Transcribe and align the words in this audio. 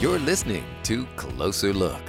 You're 0.00 0.18
listening 0.18 0.64
to 0.84 1.04
Closer 1.16 1.74
Look. 1.74 2.00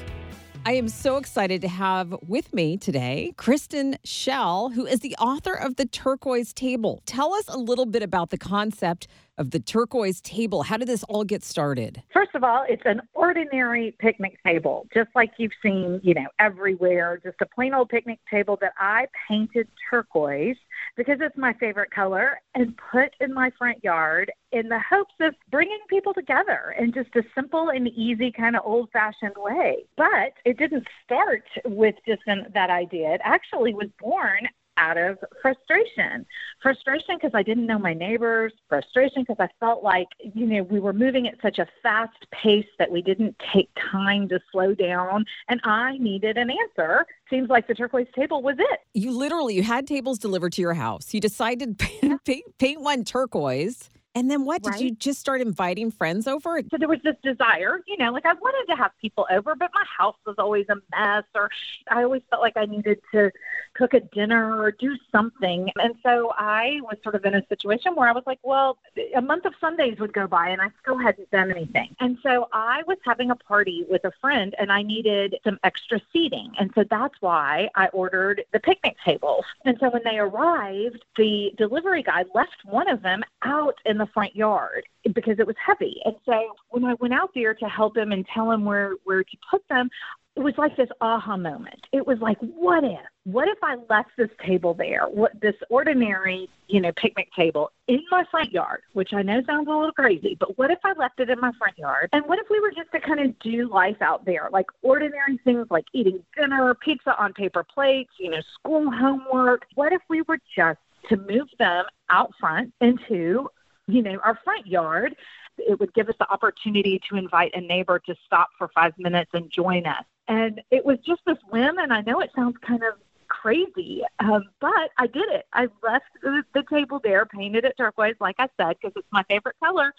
I 0.65 0.71
am 0.75 0.87
so 0.87 1.17
excited 1.17 1.59
to 1.59 1.67
have 1.67 2.15
with 2.25 2.53
me 2.53 2.77
today 2.77 3.33
Kristen 3.35 3.97
Schell, 4.05 4.69
who 4.69 4.85
is 4.85 5.01
the 5.01 5.13
author 5.17 5.51
of 5.51 5.75
The 5.75 5.85
Turquoise 5.85 6.53
Table. 6.53 7.03
Tell 7.05 7.33
us 7.33 7.49
a 7.49 7.57
little 7.57 7.85
bit 7.85 8.01
about 8.01 8.29
the 8.29 8.37
concept 8.37 9.09
of 9.37 9.51
the 9.51 9.59
turquoise 9.59 10.21
table. 10.21 10.63
How 10.63 10.77
did 10.77 10.87
this 10.87 11.03
all 11.03 11.25
get 11.25 11.43
started? 11.43 12.01
First 12.13 12.33
of 12.33 12.45
all, 12.45 12.63
it's 12.69 12.83
an 12.85 13.01
ordinary 13.13 13.93
picnic 13.99 14.37
table, 14.45 14.87
just 14.93 15.09
like 15.13 15.31
you've 15.37 15.51
seen, 15.61 15.99
you 16.01 16.13
know, 16.13 16.27
everywhere, 16.39 17.19
just 17.21 17.41
a 17.41 17.45
plain 17.45 17.73
old 17.73 17.89
picnic 17.89 18.19
table 18.29 18.57
that 18.61 18.71
I 18.77 19.07
painted 19.27 19.67
turquoise 19.89 20.55
because 20.97 21.17
it's 21.21 21.37
my 21.37 21.53
favorite 21.53 21.91
color 21.91 22.39
and 22.55 22.77
put 22.91 23.11
in 23.19 23.33
my 23.33 23.51
front 23.57 23.83
yard 23.83 24.31
in 24.51 24.67
the 24.69 24.79
hopes 24.89 25.13
of 25.21 25.33
bringing 25.49 25.79
people 25.89 26.13
together 26.13 26.75
in 26.79 26.91
just 26.93 27.15
a 27.15 27.23
simple 27.33 27.69
and 27.69 27.87
easy 27.89 28.31
kind 28.31 28.55
of 28.55 28.63
old 28.65 28.89
fashioned 28.91 29.35
way. 29.37 29.85
But 29.97 30.33
it 30.45 30.57
didn't 30.57 30.87
start 31.05 31.43
with 31.65 31.95
just 32.07 32.21
an, 32.27 32.47
that 32.53 32.69
idea. 32.69 33.13
It 33.13 33.21
actually 33.23 33.73
was 33.73 33.87
born 33.99 34.47
out 34.81 34.97
of 34.97 35.19
frustration. 35.41 36.25
Frustration 36.61 37.15
because 37.15 37.31
I 37.33 37.43
didn't 37.43 37.67
know 37.67 37.77
my 37.77 37.93
neighbors, 37.93 38.51
frustration 38.67 39.21
because 39.21 39.37
I 39.39 39.47
felt 39.59 39.83
like, 39.83 40.07
you 40.33 40.45
know, 40.45 40.63
we 40.63 40.79
were 40.79 40.91
moving 40.91 41.27
at 41.27 41.35
such 41.41 41.59
a 41.59 41.67
fast 41.83 42.17
pace 42.31 42.65
that 42.79 42.91
we 42.91 43.01
didn't 43.01 43.35
take 43.53 43.69
time 43.91 44.27
to 44.29 44.39
slow 44.51 44.73
down 44.73 45.25
and 45.47 45.61
I 45.63 45.97
needed 45.99 46.37
an 46.37 46.49
answer. 46.49 47.05
Seems 47.29 47.49
like 47.49 47.67
the 47.67 47.75
turquoise 47.75 48.07
table 48.15 48.41
was 48.41 48.55
it. 48.57 48.79
You 48.93 49.11
literally 49.11 49.55
you 49.55 49.63
had 49.63 49.87
tables 49.87 50.17
delivered 50.17 50.53
to 50.53 50.61
your 50.61 50.73
house. 50.73 51.13
You 51.13 51.21
decided 51.21 51.77
paint, 52.25 52.57
paint 52.57 52.81
one 52.81 53.05
turquoise 53.05 53.89
and 54.13 54.29
then 54.29 54.45
what? 54.45 54.61
Did 54.61 54.79
you 54.79 54.91
just 54.91 55.19
start 55.19 55.41
inviting 55.41 55.91
friends 55.91 56.27
over? 56.27 56.61
So 56.69 56.77
there 56.77 56.87
was 56.87 56.99
this 57.03 57.15
desire, 57.23 57.81
you 57.87 57.97
know, 57.97 58.11
like 58.11 58.25
I 58.25 58.33
wanted 58.33 58.71
to 58.71 58.77
have 58.77 58.91
people 58.99 59.25
over, 59.31 59.55
but 59.55 59.71
my 59.73 59.83
house 59.97 60.17
was 60.25 60.35
always 60.37 60.65
a 60.69 60.75
mess, 60.95 61.23
or 61.33 61.49
I 61.89 62.03
always 62.03 62.21
felt 62.29 62.41
like 62.41 62.57
I 62.57 62.65
needed 62.65 62.99
to 63.13 63.31
cook 63.73 63.93
a 63.93 64.01
dinner 64.01 64.59
or 64.59 64.71
do 64.71 64.97
something. 65.11 65.71
And 65.77 65.95
so 66.03 66.33
I 66.37 66.79
was 66.83 66.97
sort 67.03 67.15
of 67.15 67.23
in 67.23 67.35
a 67.35 67.47
situation 67.47 67.95
where 67.95 68.09
I 68.09 68.11
was 68.11 68.23
like, 68.25 68.39
well, 68.43 68.77
a 69.15 69.21
month 69.21 69.45
of 69.45 69.53
Sundays 69.61 69.97
would 69.99 70.13
go 70.13 70.27
by 70.27 70.49
and 70.49 70.61
I 70.61 70.69
still 70.81 70.97
hadn't 70.97 71.31
done 71.31 71.49
anything. 71.51 71.95
And 71.99 72.17
so 72.21 72.49
I 72.51 72.83
was 72.87 72.97
having 73.05 73.31
a 73.31 73.35
party 73.35 73.85
with 73.89 74.03
a 74.03 74.11
friend 74.19 74.55
and 74.59 74.71
I 74.71 74.81
needed 74.81 75.37
some 75.43 75.57
extra 75.63 76.01
seating. 76.11 76.51
And 76.59 76.71
so 76.75 76.83
that's 76.89 77.15
why 77.21 77.69
I 77.75 77.87
ordered 77.87 78.43
the 78.51 78.59
picnic 78.59 78.97
tables. 79.05 79.45
And 79.63 79.77
so 79.79 79.89
when 79.89 80.03
they 80.03 80.19
arrived, 80.19 81.05
the 81.15 81.53
delivery 81.57 82.03
guy 82.03 82.25
left 82.35 82.65
one 82.65 82.89
of 82.89 83.01
them 83.01 83.23
out 83.43 83.75
in 83.85 84.00
the 84.01 84.11
front 84.13 84.35
yard 84.35 84.83
because 85.13 85.39
it 85.39 85.47
was 85.47 85.55
heavy. 85.63 86.01
And 86.05 86.15
so 86.25 86.55
when 86.69 86.83
I 86.83 86.95
went 86.95 87.13
out 87.13 87.29
there 87.33 87.53
to 87.53 87.65
help 87.65 87.95
him 87.95 88.11
and 88.11 88.25
tell 88.33 88.51
him 88.51 88.65
where 88.65 88.95
where 89.03 89.23
to 89.23 89.37
put 89.49 89.67
them, 89.69 89.89
it 90.35 90.39
was 90.39 90.53
like 90.57 90.75
this 90.77 90.89
aha 91.01 91.35
moment. 91.35 91.85
It 91.91 92.07
was 92.07 92.17
like, 92.19 92.37
what 92.39 92.83
if? 92.83 92.99
What 93.25 93.47
if 93.49 93.57
I 93.61 93.75
left 93.89 94.11
this 94.17 94.29
table 94.45 94.73
there, 94.73 95.03
what 95.03 95.33
this 95.41 95.55
ordinary, 95.69 96.49
you 96.67 96.79
know, 96.79 96.91
picnic 96.95 97.27
table 97.35 97.71
in 97.87 97.99
my 98.09 98.23
front 98.31 98.51
yard, 98.51 98.81
which 98.93 99.13
I 99.13 99.21
know 99.21 99.41
sounds 99.45 99.67
a 99.67 99.71
little 99.71 99.91
crazy, 99.91 100.37
but 100.39 100.57
what 100.57 100.71
if 100.71 100.79
I 100.83 100.93
left 100.93 101.19
it 101.19 101.29
in 101.29 101.39
my 101.39 101.51
front 101.59 101.77
yard? 101.77 102.09
And 102.13 102.25
what 102.25 102.39
if 102.39 102.47
we 102.49 102.59
were 102.61 102.71
just 102.71 102.91
to 102.93 102.99
kind 103.01 103.19
of 103.19 103.37
do 103.39 103.69
life 103.69 104.01
out 104.01 104.25
there, 104.25 104.49
like 104.51 104.67
ordinary 104.81 105.37
things 105.43 105.67
like 105.69 105.85
eating 105.93 106.23
dinner, 106.35 106.73
pizza 106.75 107.15
on 107.21 107.33
paper 107.33 107.63
plates, 107.63 108.11
you 108.17 108.31
know, 108.31 108.41
school 108.59 108.89
homework? 108.89 109.65
What 109.75 109.91
if 109.91 110.01
we 110.09 110.21
were 110.23 110.39
just 110.55 110.79
to 111.09 111.17
move 111.17 111.47
them 111.59 111.85
out 112.09 112.31
front 112.39 112.73
into 112.79 113.49
you 113.91 114.01
know, 114.01 114.17
our 114.23 114.39
front 114.43 114.67
yard. 114.67 115.15
It 115.57 115.79
would 115.79 115.93
give 115.93 116.09
us 116.09 116.15
the 116.17 116.31
opportunity 116.31 116.99
to 117.09 117.17
invite 117.17 117.51
a 117.53 117.61
neighbor 117.61 117.99
to 117.99 118.15
stop 118.25 118.49
for 118.57 118.69
five 118.69 118.93
minutes 118.97 119.31
and 119.33 119.49
join 119.51 119.85
us. 119.85 120.05
And 120.27 120.61
it 120.71 120.85
was 120.85 120.97
just 121.05 121.21
this 121.25 121.37
whim, 121.49 121.77
and 121.77 121.91
I 121.91 122.01
know 122.01 122.21
it 122.21 122.31
sounds 122.35 122.55
kind 122.65 122.83
of 122.83 122.95
crazy, 123.27 124.03
um, 124.19 124.43
but 124.59 124.91
I 124.97 125.07
did 125.07 125.29
it. 125.29 125.45
I 125.53 125.67
left 125.83 126.05
the, 126.21 126.43
the 126.53 126.63
table 126.69 126.99
there, 127.03 127.25
painted 127.25 127.65
it 127.65 127.75
turquoise, 127.77 128.15
like 128.19 128.35
I 128.39 128.47
said, 128.57 128.77
because 128.81 128.93
it's 128.95 129.07
my 129.11 129.23
favorite 129.23 129.55
color. 129.63 129.93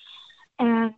And 0.59 0.95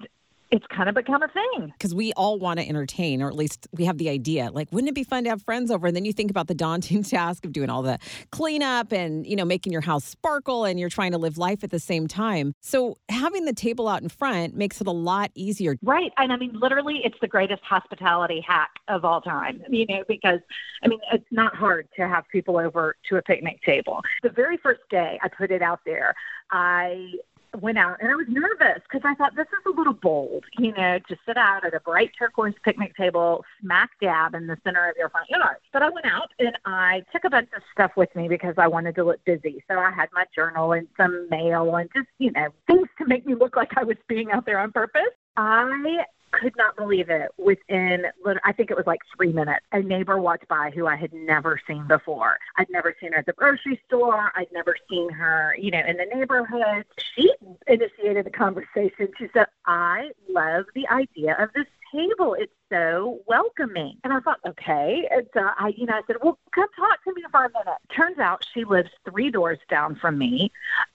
it's 0.54 0.66
kind 0.68 0.88
of 0.88 0.94
become 0.94 1.20
a 1.20 1.26
thing. 1.26 1.72
Because 1.76 1.96
we 1.96 2.12
all 2.12 2.38
want 2.38 2.60
to 2.60 2.68
entertain, 2.68 3.20
or 3.20 3.28
at 3.28 3.34
least 3.34 3.66
we 3.72 3.84
have 3.86 3.98
the 3.98 4.08
idea. 4.08 4.52
Like, 4.52 4.68
wouldn't 4.70 4.88
it 4.88 4.94
be 4.94 5.02
fun 5.02 5.24
to 5.24 5.30
have 5.30 5.42
friends 5.42 5.68
over? 5.68 5.88
And 5.88 5.96
then 5.96 6.04
you 6.04 6.12
think 6.12 6.30
about 6.30 6.46
the 6.46 6.54
daunting 6.54 7.02
task 7.02 7.44
of 7.44 7.52
doing 7.52 7.70
all 7.70 7.82
the 7.82 7.98
cleanup 8.30 8.92
and, 8.92 9.26
you 9.26 9.34
know, 9.34 9.44
making 9.44 9.72
your 9.72 9.80
house 9.80 10.04
sparkle 10.04 10.64
and 10.64 10.78
you're 10.78 10.88
trying 10.88 11.10
to 11.10 11.18
live 11.18 11.38
life 11.38 11.64
at 11.64 11.72
the 11.72 11.80
same 11.80 12.06
time. 12.06 12.54
So 12.60 12.98
having 13.08 13.46
the 13.46 13.52
table 13.52 13.88
out 13.88 14.00
in 14.00 14.08
front 14.08 14.54
makes 14.54 14.80
it 14.80 14.86
a 14.86 14.92
lot 14.92 15.32
easier. 15.34 15.74
Right. 15.82 16.12
And 16.18 16.32
I 16.32 16.36
mean, 16.36 16.52
literally, 16.54 17.00
it's 17.02 17.18
the 17.20 17.26
greatest 17.26 17.64
hospitality 17.64 18.40
hack 18.46 18.70
of 18.86 19.04
all 19.04 19.20
time, 19.20 19.60
you 19.68 19.86
know, 19.86 20.04
because, 20.06 20.38
I 20.84 20.88
mean, 20.88 21.00
it's 21.12 21.26
not 21.32 21.56
hard 21.56 21.88
to 21.96 22.06
have 22.06 22.28
people 22.30 22.58
over 22.58 22.94
to 23.08 23.16
a 23.16 23.22
picnic 23.22 23.60
table. 23.64 24.02
The 24.22 24.30
very 24.30 24.56
first 24.56 24.82
day 24.88 25.18
I 25.20 25.26
put 25.26 25.50
it 25.50 25.62
out 25.62 25.80
there, 25.84 26.14
I 26.52 27.14
went 27.54 27.78
out 27.78 27.96
and 28.00 28.10
I 28.10 28.14
was 28.14 28.26
nervous 28.28 28.82
because 28.82 29.02
I 29.04 29.14
thought 29.14 29.34
this 29.36 29.46
is 29.46 29.72
a 29.72 29.76
little 29.76 29.92
bold, 29.92 30.44
you 30.58 30.72
know, 30.72 30.98
to 31.08 31.16
sit 31.26 31.36
out 31.36 31.64
at 31.64 31.74
a 31.74 31.80
bright 31.80 32.10
turquoise 32.18 32.54
picnic 32.64 32.96
table 32.96 33.44
smack 33.60 33.90
dab 34.00 34.34
in 34.34 34.46
the 34.46 34.56
center 34.64 34.88
of 34.88 34.96
your 34.96 35.08
front 35.08 35.28
yard. 35.30 35.56
But 35.72 35.82
I 35.82 35.90
went 35.90 36.06
out 36.06 36.30
and 36.38 36.56
I 36.64 37.02
took 37.12 37.24
a 37.24 37.30
bunch 37.30 37.48
of 37.56 37.62
stuff 37.72 37.92
with 37.96 38.14
me 38.14 38.28
because 38.28 38.54
I 38.58 38.66
wanted 38.66 38.94
to 38.96 39.04
look 39.04 39.24
busy. 39.24 39.62
So 39.70 39.78
I 39.78 39.90
had 39.90 40.08
my 40.12 40.24
journal 40.34 40.72
and 40.72 40.88
some 40.96 41.28
mail 41.30 41.76
and 41.76 41.88
just, 41.94 42.08
you 42.18 42.32
know, 42.32 42.48
things 42.66 42.88
to 42.98 43.06
make 43.06 43.26
me 43.26 43.34
look 43.34 43.56
like 43.56 43.70
I 43.76 43.84
was 43.84 43.96
being 44.08 44.30
out 44.30 44.46
there 44.46 44.58
on 44.58 44.72
purpose. 44.72 45.02
I 45.36 46.04
could 46.40 46.54
not 46.56 46.76
believe 46.76 47.10
it. 47.10 47.30
Within, 47.38 48.06
I 48.44 48.52
think 48.52 48.70
it 48.70 48.76
was 48.76 48.86
like 48.86 49.00
three 49.16 49.32
minutes, 49.32 49.64
a 49.72 49.80
neighbor 49.80 50.18
walked 50.18 50.48
by 50.48 50.70
who 50.74 50.86
I 50.86 50.96
had 50.96 51.12
never 51.12 51.60
seen 51.66 51.86
before. 51.86 52.38
I'd 52.56 52.70
never 52.70 52.94
seen 53.00 53.12
her 53.12 53.18
at 53.18 53.26
the 53.26 53.32
grocery 53.32 53.80
store. 53.86 54.32
I'd 54.34 54.52
never 54.52 54.76
seen 54.88 55.10
her, 55.10 55.54
you 55.58 55.70
know, 55.70 55.82
in 55.86 55.96
the 55.96 56.06
neighborhood. 56.14 56.84
She 57.14 57.32
initiated 57.66 58.26
the 58.26 58.30
conversation. 58.30 59.08
She 59.18 59.28
said, 59.32 59.46
I 59.66 60.10
love 60.28 60.66
the 60.74 60.88
idea 60.88 61.36
of 61.38 61.52
this 61.54 61.66
table. 61.94 62.34
is 62.34 62.48
so 62.70 63.20
welcoming. 63.26 63.96
And 64.04 64.12
I 64.12 64.20
thought, 64.20 64.40
okay. 64.46 65.08
And 65.10 65.26
so 65.32 65.40
uh, 65.40 65.52
I, 65.58 65.68
you 65.76 65.86
know, 65.86 65.94
I 65.94 66.02
said, 66.06 66.16
well, 66.22 66.38
come 66.54 66.68
talk 66.76 67.04
to 67.04 67.14
me 67.14 67.22
for 67.30 67.44
a 67.44 67.50
minute. 67.50 67.78
Turns 67.94 68.18
out 68.18 68.46
she 68.52 68.64
lives 68.64 68.90
three 69.08 69.30
doors 69.30 69.58
down 69.68 69.94
from 69.94 70.18
me. 70.18 70.50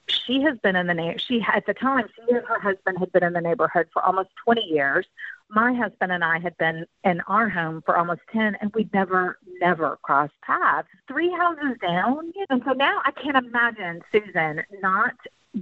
She 0.08 0.42
has 0.42 0.58
been 0.60 0.76
in 0.76 0.88
the 0.88 0.94
neighborhood. 0.94 1.22
She 1.22 1.42
at 1.42 1.66
the 1.66 1.74
time, 1.74 2.08
she 2.16 2.36
and 2.36 2.46
her 2.46 2.60
husband 2.60 2.98
had 3.00 3.12
been 3.12 3.24
in 3.24 3.34
the 3.34 3.42
neighborhood 3.42 3.88
for 3.94 4.04
almost 4.04 4.30
20 4.44 4.62
years. 4.62 5.06
My 5.50 5.74
husband 5.74 6.12
and 6.12 6.24
I 6.24 6.40
had 6.40 6.56
been 6.58 6.86
in 7.04 7.22
our 7.22 7.50
home 7.50 7.82
for 7.84 7.98
almost 7.98 8.22
10, 8.32 8.58
and 8.62 8.72
we'd 8.76 8.94
never, 8.94 9.40
never 9.60 9.98
crossed 10.04 10.40
paths. 10.44 10.88
Three 11.08 11.32
houses 11.32 11.76
down. 11.82 12.32
And 12.50 12.62
so 12.66 12.74
now 12.74 13.02
I 13.04 13.12
can't 13.12 13.38
imagine 13.38 14.02
Susan 14.12 14.62
not 14.82 15.16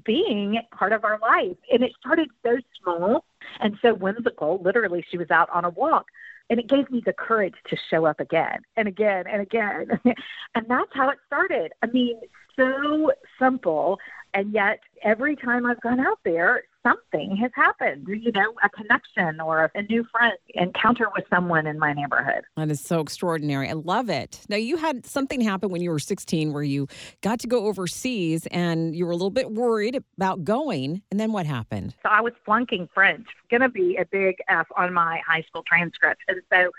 being 0.04 0.60
part 0.72 0.94
of 0.94 1.04
our 1.04 1.20
life. 1.20 1.58
And 1.72 1.84
it 1.84 1.94
started 2.00 2.30
so 2.44 2.58
small 2.82 3.26
and 3.60 3.78
so 3.82 3.94
whimsical. 3.94 4.62
Literally, 4.64 5.06
she 5.10 5.18
was 5.18 5.32
out 5.32 5.50
on 5.52 5.66
a 5.66 5.70
walk. 5.70 6.08
And 6.50 6.60
it 6.60 6.68
gave 6.68 6.90
me 6.90 7.02
the 7.06 7.14
courage 7.14 7.56
to 7.70 7.78
show 7.90 8.06
up 8.06 8.22
again 8.22 8.60
and 8.78 8.88
again 8.88 9.26
and 9.28 9.42
again. 9.42 9.88
and 10.56 10.66
that's 10.68 10.92
how 10.94 11.10
it 11.10 11.18
started. 11.28 11.74
I 11.84 11.88
mean, 11.88 12.20
so 12.56 13.12
simple. 13.40 14.00
And 14.34 14.54
yet, 14.54 14.80
every 15.04 15.36
time 15.36 15.66
I've 15.66 15.82
gone 15.82 16.00
out 16.00 16.20
there, 16.24 16.64
something 16.84 17.36
has 17.38 17.52
happened, 17.56 18.08
you 18.08 18.32
know, 18.32 18.54
a 18.64 18.70
connection 18.70 19.42
or 19.42 19.72
a 19.76 19.82
new 19.84 20.06
friend 20.12 20.34
encounter 20.54 21.08
with 21.16 21.26
someone 21.30 21.68
in 21.68 21.78
my 21.80 21.94
neighborhood. 21.94 22.44
That 22.56 22.72
is 22.72 22.82
so 22.82 23.00
extraordinary. 23.00 23.70
I 23.70 23.74
love 23.74 24.10
it. 24.10 24.42
Now, 24.50 24.56
you 24.58 24.78
had 24.78 25.06
something 25.06 25.42
happen 25.42 25.70
when 25.70 25.82
you 25.82 25.90
were 25.90 26.00
16 26.00 26.54
where 26.54 26.64
you 26.64 26.88
got 27.22 27.40
to 27.42 27.48
go 27.48 27.66
overseas 27.66 28.46
and 28.48 28.96
you 28.96 29.06
were 29.06 29.12
a 29.12 29.16
little 29.16 29.30
bit 29.30 29.52
worried 29.52 30.02
about 30.18 30.44
going. 30.44 31.02
And 31.12 31.20
then 31.20 31.32
what 31.32 31.46
happened? 31.46 31.96
So 32.04 32.10
I 32.10 32.22
was 32.22 32.34
flunking 32.46 32.88
French, 32.94 33.28
going 33.50 33.62
to 33.62 33.70
be 33.70 33.98
a 33.98 34.06
big 34.06 34.38
F 34.48 34.68
on 34.76 34.94
my 34.94 35.22
high 35.28 35.42
school 35.42 35.64
transcript. 35.68 36.22
And 36.28 36.42
so 36.52 36.72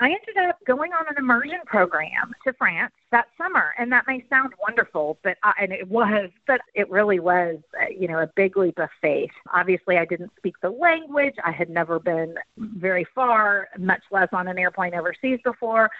I 0.00 0.06
ended 0.06 0.48
up 0.48 0.58
going 0.66 0.92
on 0.92 1.06
an 1.08 1.14
immersion 1.16 1.60
program 1.66 2.34
to 2.44 2.52
France 2.54 2.92
that 3.12 3.26
summer, 3.38 3.74
and 3.78 3.92
that 3.92 4.04
may 4.08 4.24
sound 4.28 4.52
wonderful, 4.60 5.18
but 5.22 5.36
I, 5.44 5.52
and 5.60 5.72
it 5.72 5.88
was, 5.88 6.30
but 6.48 6.60
it 6.74 6.90
really 6.90 7.20
was, 7.20 7.58
uh, 7.80 7.86
you 7.88 8.08
know, 8.08 8.18
a 8.18 8.26
big 8.34 8.56
leap 8.56 8.78
of 8.78 8.88
faith. 9.00 9.30
Obviously, 9.52 9.96
I 9.96 10.04
didn't 10.04 10.32
speak 10.36 10.56
the 10.60 10.70
language. 10.70 11.34
I 11.44 11.52
had 11.52 11.70
never 11.70 12.00
been 12.00 12.34
very 12.56 13.06
far, 13.14 13.68
much 13.78 14.02
less 14.10 14.28
on 14.32 14.48
an 14.48 14.58
airplane 14.58 14.94
overseas 14.94 15.38
before. 15.44 15.90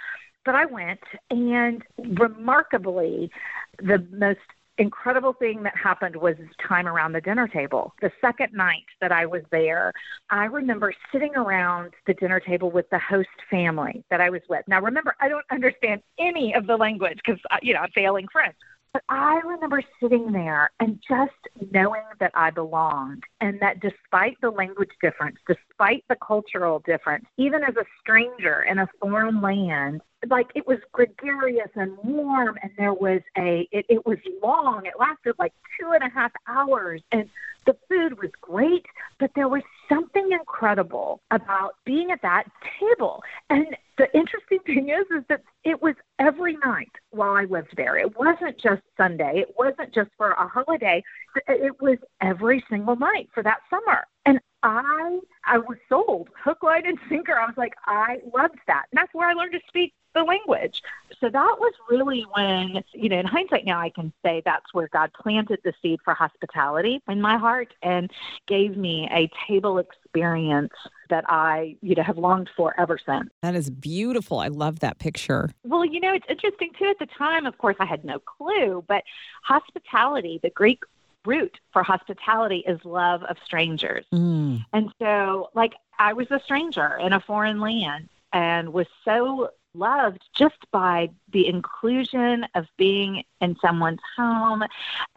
But 0.45 0.57
I 0.57 0.67
went, 0.67 1.01
and 1.31 1.83
remarkably, 1.99 3.31
the 3.79 4.05
most 4.11 4.41
incredible 4.79 5.33
thing 5.35 5.63
that 5.63 5.77
happened 5.77 6.17
was 6.17 6.35
time 6.67 6.87
around 6.87 7.13
the 7.13 7.21
dinner 7.21 7.49
table. 7.49 7.93
The 8.01 8.11
second 8.21 8.53
night 8.53 8.85
that 9.01 9.13
I 9.13 9.27
was 9.27 9.43
there, 9.51 9.93
I 10.31 10.45
remember 10.47 10.93
sitting 11.13 11.35
around 11.37 11.93
the 12.07 12.15
dinner 12.15 12.41
table 12.41 12.71
with 12.71 12.89
the 12.91 12.99
host 12.99 13.29
family 13.51 14.05
that 14.11 14.21
I 14.21 14.31
was 14.31 14.43
with. 14.49 14.63
Now, 14.67 14.81
remember, 14.81 15.15
I 15.21 15.29
don't 15.29 15.45
understand 15.51 16.03
any 16.19 16.55
of 16.55 16.67
the 16.67 16.77
language 16.77 17.19
because, 17.25 17.41
uh, 17.51 17.59
you 17.63 17.75
know, 17.75 17.81
I'm 17.81 17.91
failing 17.95 18.27
French. 18.33 18.57
But 18.95 19.03
I 19.09 19.41
remember 19.45 19.83
sitting 20.01 20.31
there 20.31 20.71
and 20.79 21.03
just 21.09 21.33
knowing 21.73 22.05
that 22.21 22.31
I 22.35 22.51
belonged 22.51 23.25
and 23.41 23.59
that 23.61 23.81
despite 23.81 24.41
the 24.41 24.51
language 24.51 24.91
difference, 25.03 25.37
despite 25.49 26.05
the 26.09 26.17
cultural 26.25 26.81
difference, 26.87 27.25
even 27.37 27.65
as 27.65 27.75
a 27.75 27.85
stranger 28.01 28.63
in 28.63 28.79
a 28.79 28.89
foreign 29.01 29.43
land, 29.43 30.01
like 30.31 30.49
it 30.55 30.67
was 30.67 30.79
gregarious 30.93 31.71
and 31.75 31.97
warm 32.03 32.57
and 32.63 32.73
there 32.77 32.95
was 32.95 33.21
a 33.37 33.69
it, 33.73 33.87
it 33.89 34.07
was 34.07 34.19
long. 34.43 34.87
It 34.87 34.95
lasted 34.99 35.35
like 35.39 35.53
two 35.79 35.91
and 35.93 36.03
a 36.03 36.09
half 36.09 36.33
hours 36.49 37.03
and 37.13 37.29
the 37.67 37.77
food 37.89 38.21
was 38.21 38.31
great 38.41 38.85
but 39.19 39.31
there 39.35 39.49
was 39.49 39.63
something 39.89 40.31
incredible 40.33 41.21
about 41.31 41.77
being 41.85 42.11
at 42.11 42.23
that 42.23 42.45
table. 42.81 43.23
And 43.51 43.77
the 43.99 44.07
interesting 44.15 44.59
thing 44.67 44.91
is 44.91 45.07
is 45.17 45.25
that 45.29 45.43
it 45.65 45.81
was 45.83 45.95
every 46.19 46.57
night 46.65 46.91
while 47.11 47.33
i 47.33 47.45
lived 47.45 47.75
there. 47.77 47.97
It 47.97 48.17
wasn't 48.19 48.59
just 48.59 48.83
sunday. 48.97 49.45
It 49.47 49.55
wasn't 49.59 49.95
just 49.95 50.11
for 50.17 50.31
a 50.33 50.49
holiday. 50.49 51.03
It 51.49 51.81
was 51.81 51.99
every 52.21 52.65
single 52.71 52.97
night 52.97 53.29
for 53.33 53.43
that 53.43 53.59
summer. 53.71 54.05
And 54.27 54.41
I 54.63 55.21
I 55.45 55.59
was 55.59 55.77
sold 55.89 56.29
hook, 56.43 56.63
line, 56.63 56.87
and 56.87 56.99
sinker. 57.09 57.39
I 57.39 57.47
was 57.47 57.57
like, 57.57 57.75
I 57.87 58.19
loved 58.35 58.59
that. 58.67 58.85
And 58.91 58.99
that's 58.99 59.13
where 59.13 59.29
I 59.29 59.35
learned 59.35 59.53
to 59.53 59.61
speak 59.69 59.93
the 60.15 60.23
language. 60.23 60.83
So 61.21 61.29
that 61.29 61.57
was 61.59 61.73
really 61.89 62.23
when, 62.35 62.83
you 62.93 63.09
know, 63.09 63.19
in 63.19 63.27
hindsight 63.27 63.65
now, 63.65 63.79
I 63.79 63.91
can 63.91 64.13
say 64.25 64.43
that's 64.45 64.73
where 64.73 64.89
God 64.89 65.13
planted 65.13 65.61
the 65.65 65.73
seed 65.83 66.01
for 66.05 66.15
hospitality 66.15 67.03
in 67.09 67.21
my 67.21 67.37
heart 67.37 67.75
and 67.83 68.11
gave 68.47 68.77
me 68.77 69.09
a 69.13 69.31
table 69.47 69.79
experience 69.79 70.73
that 71.11 71.25
I, 71.29 71.77
you 71.81 71.95
know, 71.95 72.03
have 72.03 72.19
longed 72.19 72.51
for 72.57 72.79
ever 72.79 72.99
since. 73.05 73.31
That 73.43 73.55
is 73.55 73.71
beautiful. 73.71 74.39
I 74.39 74.49
love 74.49 74.81
that 74.81 74.99
picture. 74.99 75.51
Well, 75.65 75.85
you 75.85 76.01
know, 76.01 76.15
it's 76.15 76.27
interesting 76.29 76.71
too. 76.79 76.87
At 76.87 76.99
the 76.99 77.07
time, 77.07 77.47
of 77.47 77.59
course, 77.59 77.77
I 77.81 77.85
had 77.85 78.05
no 78.05 78.19
clue, 78.19 78.85
but 78.87 79.05
hospitality, 79.43 80.41
the 80.43 80.51
Greek 80.51 80.83
root 81.25 81.59
for 81.73 81.83
hospitality 81.83 82.65
is 82.67 82.79
love 82.85 83.23
of 83.25 83.37
strangers. 83.45 84.05
Mm. 84.13 84.65
And 84.73 84.93
so, 85.01 85.51
like, 85.55 85.75
I 85.99 86.13
was 86.13 86.31
a 86.31 86.41
stranger 86.45 86.99
in 86.99 87.13
a 87.13 87.21
foreign 87.21 87.61
land 87.61 88.09
and 88.33 88.73
was 88.73 88.87
so 89.05 89.51
loved 89.75 90.23
just 90.37 90.59
by 90.73 91.09
the 91.35 91.47
inclusion 91.49 92.47
of 92.55 92.67
being 92.79 93.25
in 93.41 93.57
someone's 93.61 94.01
home 94.17 94.63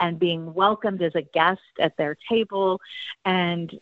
and 0.00 0.18
being 0.18 0.52
welcomed 0.52 1.00
as 1.00 1.14
a 1.14 1.22
guest 1.22 1.60
at 1.80 1.96
their 1.96 2.18
table. 2.28 2.80
And 3.24 3.80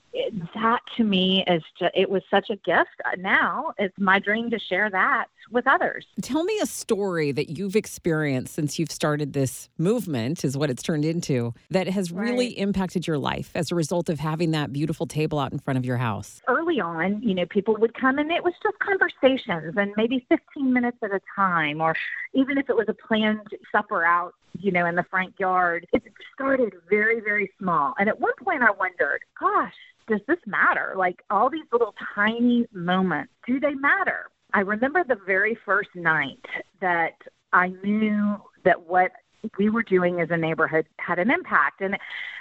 that 0.55 0.81
to 0.97 1.03
me 1.03 1.43
is 1.49 1.63
just, 1.79 1.93
it 1.97 2.09
was 2.09 2.23
such 2.31 2.51
a 2.51 2.57
gift. 2.57 2.91
Uh, 3.05 3.17
now 3.19 3.73
it's 3.79 3.99
my 3.99 4.21
dream 4.21 4.51
to 4.51 4.59
share 4.59 4.89
that 4.91 5.27
with 5.51 5.67
others. 5.67 6.07
Tell 6.23 6.45
me 6.45 6.59
a 6.61 6.67
story 6.67 7.33
that 7.33 7.57
you've 7.57 7.77
experienced 7.77 8.55
since 8.55 8.79
you've 8.79 8.91
started 8.91 9.33
this 9.33 9.69
movement 9.79 10.45
is 10.45 10.57
what 10.57 10.71
it's 10.71 10.83
turned 10.83 11.05
into 11.05 11.55
that 11.71 11.89
has 11.89 12.13
really 12.13 12.49
impacted 12.59 13.07
your 13.07 13.19
life 13.19 13.51
as 13.55 13.73
a 13.73 13.75
result 13.75 14.09
of 14.09 14.21
having 14.21 14.51
that 14.51 14.73
beautiful 14.73 15.07
table 15.07 15.39
out 15.39 15.53
in 15.53 15.59
front 15.59 15.79
of 15.79 15.85
your 15.85 15.97
house. 15.97 16.43
Early 16.49 16.81
on 16.81 17.23
you 17.23 17.35
know 17.35 17.47
people 17.47 17.77
would 17.77 17.95
come 17.95 18.19
and 18.19 18.31
it 18.31 18.45
was 18.45 18.55
just 18.63 18.79
conversations 18.79 19.75
and 19.77 19.93
maybe 19.97 20.27
15 20.29 20.73
minutes 20.73 20.99
at 21.03 21.13
a 21.13 21.21
time 21.35 21.81
or 21.81 21.95
even 22.33 22.59
if 22.59 22.69
it 22.69 22.77
was 22.77 22.87
a 22.89 22.95
planned 22.95 23.49
supper 23.73 24.05
out, 24.05 24.35
you 24.59 24.73
know, 24.73 24.87
in 24.87 24.95
the 24.95 25.05
front 25.11 25.35
yard, 25.39 25.87
it 25.93 26.03
started 26.35 26.73
very, 26.89 27.21
very 27.21 27.51
small. 27.59 27.95
And 27.99 28.09
at 28.09 28.21
one 28.21 28.33
point 28.43 28.63
I 28.63 28.71
wondered, 28.71 29.21
gosh, 29.39 29.75
does 30.09 30.21
this 30.29 30.39
matter? 30.47 30.95
Like 30.97 31.23
all 31.31 31.51
these 31.51 31.67
little 31.73 31.95
tiny 32.15 32.67
moments, 32.73 33.33
do 33.47 33.61
they 33.61 33.75
matter? 33.75 34.31
I 34.55 34.61
remember 34.61 35.05
the 35.05 35.19
very 35.27 35.59
first 35.65 35.91
night 35.95 36.45
that 36.81 37.17
I 37.53 37.69
knew 37.83 38.37
that 38.65 38.81
what 38.87 39.13
we 39.59 39.71
were 39.71 39.83
doing 39.83 40.21
as 40.21 40.29
a 40.31 40.37
neighborhood 40.37 40.87
had 40.99 41.19
an 41.19 41.31
impact. 41.31 41.81
And 41.81 41.97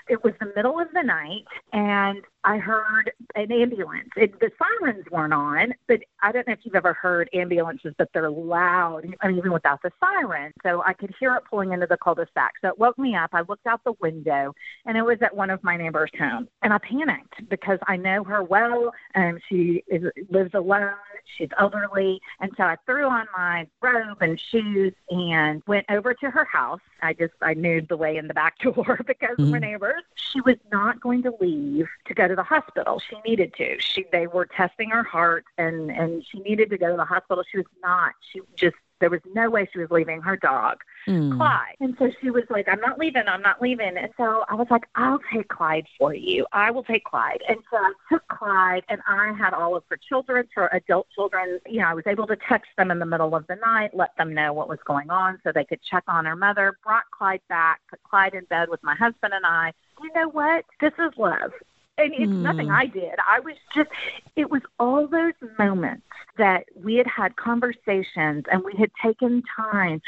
it 0.07 0.23
was 0.23 0.33
the 0.39 0.51
middle 0.55 0.79
of 0.79 0.87
the 0.93 1.01
night, 1.01 1.45
and 1.73 2.21
I 2.43 2.57
heard 2.57 3.11
an 3.33 3.51
ambulance. 3.51 4.09
It, 4.15 4.39
the 4.39 4.51
sirens 4.59 5.03
weren't 5.11 5.33
on, 5.33 5.73
but 5.87 6.01
I 6.21 6.31
don't 6.31 6.47
know 6.47 6.53
if 6.53 6.59
you've 6.63 6.75
ever 6.75 6.93
heard 6.93 7.27
ambulances, 7.33 7.93
but 7.97 8.09
they're 8.13 8.29
loud, 8.29 9.01
I 9.21 9.27
mean, 9.27 9.37
even 9.37 9.51
without 9.51 9.81
the 9.81 9.91
siren. 9.99 10.53
So 10.61 10.83
I 10.85 10.93
could 10.93 11.13
hear 11.19 11.35
it 11.35 11.43
pulling 11.49 11.73
into 11.73 11.87
the 11.87 11.97
cul-de-sac. 11.97 12.53
So 12.61 12.67
it 12.67 12.77
woke 12.77 12.99
me 12.99 13.15
up. 13.15 13.31
I 13.33 13.41
looked 13.49 13.65
out 13.65 13.81
the 13.83 13.93
window, 13.99 14.53
and 14.85 14.95
it 14.95 15.01
was 15.01 15.17
at 15.21 15.35
one 15.35 15.49
of 15.49 15.63
my 15.63 15.75
neighbor's 15.75 16.11
homes. 16.19 16.47
And 16.61 16.71
I 16.71 16.77
panicked 16.77 17.49
because 17.49 17.79
I 17.87 17.97
know 17.97 18.23
her 18.23 18.43
well, 18.43 18.91
and 19.15 19.41
she 19.49 19.83
is, 19.87 20.03
lives 20.29 20.51
alone. 20.53 20.93
She's 21.37 21.49
elderly. 21.59 22.19
And 22.39 22.51
so 22.57 22.63
I 22.63 22.75
threw 22.85 23.05
on 23.05 23.25
my 23.35 23.65
robe 23.81 24.21
and 24.21 24.39
shoes 24.51 24.93
and 25.09 25.63
went 25.65 25.87
over 25.89 26.13
to 26.13 26.29
her 26.29 26.45
house. 26.45 26.79
I 27.01 27.13
just, 27.13 27.33
I 27.41 27.55
knew 27.55 27.81
the 27.89 27.97
way 27.97 28.17
in 28.17 28.27
the 28.27 28.35
back 28.35 28.59
door 28.63 28.99
because 29.07 29.35
mm-hmm. 29.39 29.51
we're 29.51 29.59
neighbors 29.59 29.94
she 30.15 30.41
was 30.41 30.57
not 30.71 30.99
going 30.99 31.23
to 31.23 31.33
leave 31.39 31.87
to 32.05 32.13
go 32.13 32.27
to 32.27 32.35
the 32.35 32.43
hospital. 32.43 33.01
She 33.09 33.17
needed 33.27 33.53
to. 33.55 33.79
She 33.79 34.05
they 34.11 34.27
were 34.27 34.45
testing 34.45 34.89
her 34.89 35.03
heart 35.03 35.45
and 35.57 35.91
and 35.91 36.25
she 36.25 36.39
needed 36.39 36.69
to 36.71 36.77
go 36.77 36.91
to 36.91 36.97
the 36.97 37.05
hospital. 37.05 37.43
She 37.49 37.57
was 37.57 37.67
not. 37.81 38.13
She 38.31 38.41
just 38.55 38.75
there 38.99 39.09
was 39.09 39.19
no 39.33 39.49
way 39.49 39.67
she 39.71 39.79
was 39.79 39.91
leaving 39.91 40.21
her 40.21 40.37
dog, 40.37 40.77
mm. 41.07 41.35
Clyde. 41.35 41.75
And 41.79 41.95
so 41.99 42.09
she 42.21 42.29
was 42.29 42.43
like, 42.49 42.67
I'm 42.69 42.79
not 42.79 42.97
leaving, 42.97 43.23
I'm 43.27 43.41
not 43.41 43.61
leaving. 43.61 43.97
And 43.97 44.09
so 44.15 44.45
I 44.49 44.55
was 44.55 44.67
like, 44.69 44.85
I'll 44.95 45.19
take 45.33 45.49
Clyde 45.49 45.85
for 45.97 46.13
you. 46.13 46.45
I 46.53 46.71
will 46.71 46.83
take 46.83 47.03
Clyde. 47.03 47.43
And 47.47 47.57
so 47.69 47.77
I 47.77 47.93
took 48.11 48.27
Clyde 48.29 48.83
and 48.89 49.01
I 49.05 49.33
had 49.33 49.53
all 49.53 49.75
of 49.75 49.83
her 49.89 49.97
children, 49.97 50.47
her 50.55 50.69
adult 50.71 51.07
children. 51.13 51.59
You 51.67 51.81
know, 51.81 51.87
I 51.87 51.93
was 51.93 52.05
able 52.07 52.25
to 52.27 52.37
text 52.37 52.71
them 52.77 52.89
in 52.89 52.99
the 52.99 53.05
middle 53.05 53.35
of 53.35 53.45
the 53.47 53.55
night, 53.57 53.91
let 53.93 54.15
them 54.17 54.33
know 54.33 54.53
what 54.53 54.69
was 54.69 54.79
going 54.85 55.09
on 55.09 55.39
so 55.43 55.51
they 55.51 55.65
could 55.65 55.81
check 55.83 56.03
on 56.07 56.25
her 56.25 56.35
mother, 56.35 56.77
brought 56.83 57.03
Clyde 57.11 57.41
back, 57.49 57.81
put 57.89 58.01
Clyde 58.03 58.33
in 58.33 58.45
bed 58.45 58.69
with 58.69 58.81
my 58.83 58.95
husband 58.95 59.33
and 59.33 59.45
I. 59.45 59.73
You 60.01 60.11
know 60.13 60.29
what? 60.29 60.65
This 60.81 60.93
is 60.99 61.13
love 61.17 61.51
and 61.97 62.13
it's 62.13 62.31
mm. 62.31 62.41
nothing 62.41 62.69
I 62.69 62.87
did. 62.87 63.13
I 63.27 63.39
was 63.39 63.55
just, 63.75 63.89
it 64.35 64.49
was 64.49 64.61
all 64.79 65.07
those 65.07 65.33
moments 65.57 66.05
that 66.37 66.65
we 66.75 66.95
had 66.95 67.07
had 67.07 67.35
conversations 67.37 68.43
and 68.51 68.63
we 68.63 68.73
had 68.77 68.91
taken 69.03 69.43
time 69.55 70.01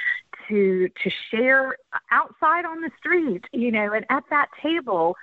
to 0.50 0.88
to 1.04 1.12
share 1.32 1.78
outside 2.12 2.66
on 2.66 2.82
the 2.82 2.92
street, 2.98 3.44
you 3.54 3.72
know, 3.72 3.94
and 3.94 4.06
at 4.10 4.24
that 4.30 4.48
table 4.62 5.16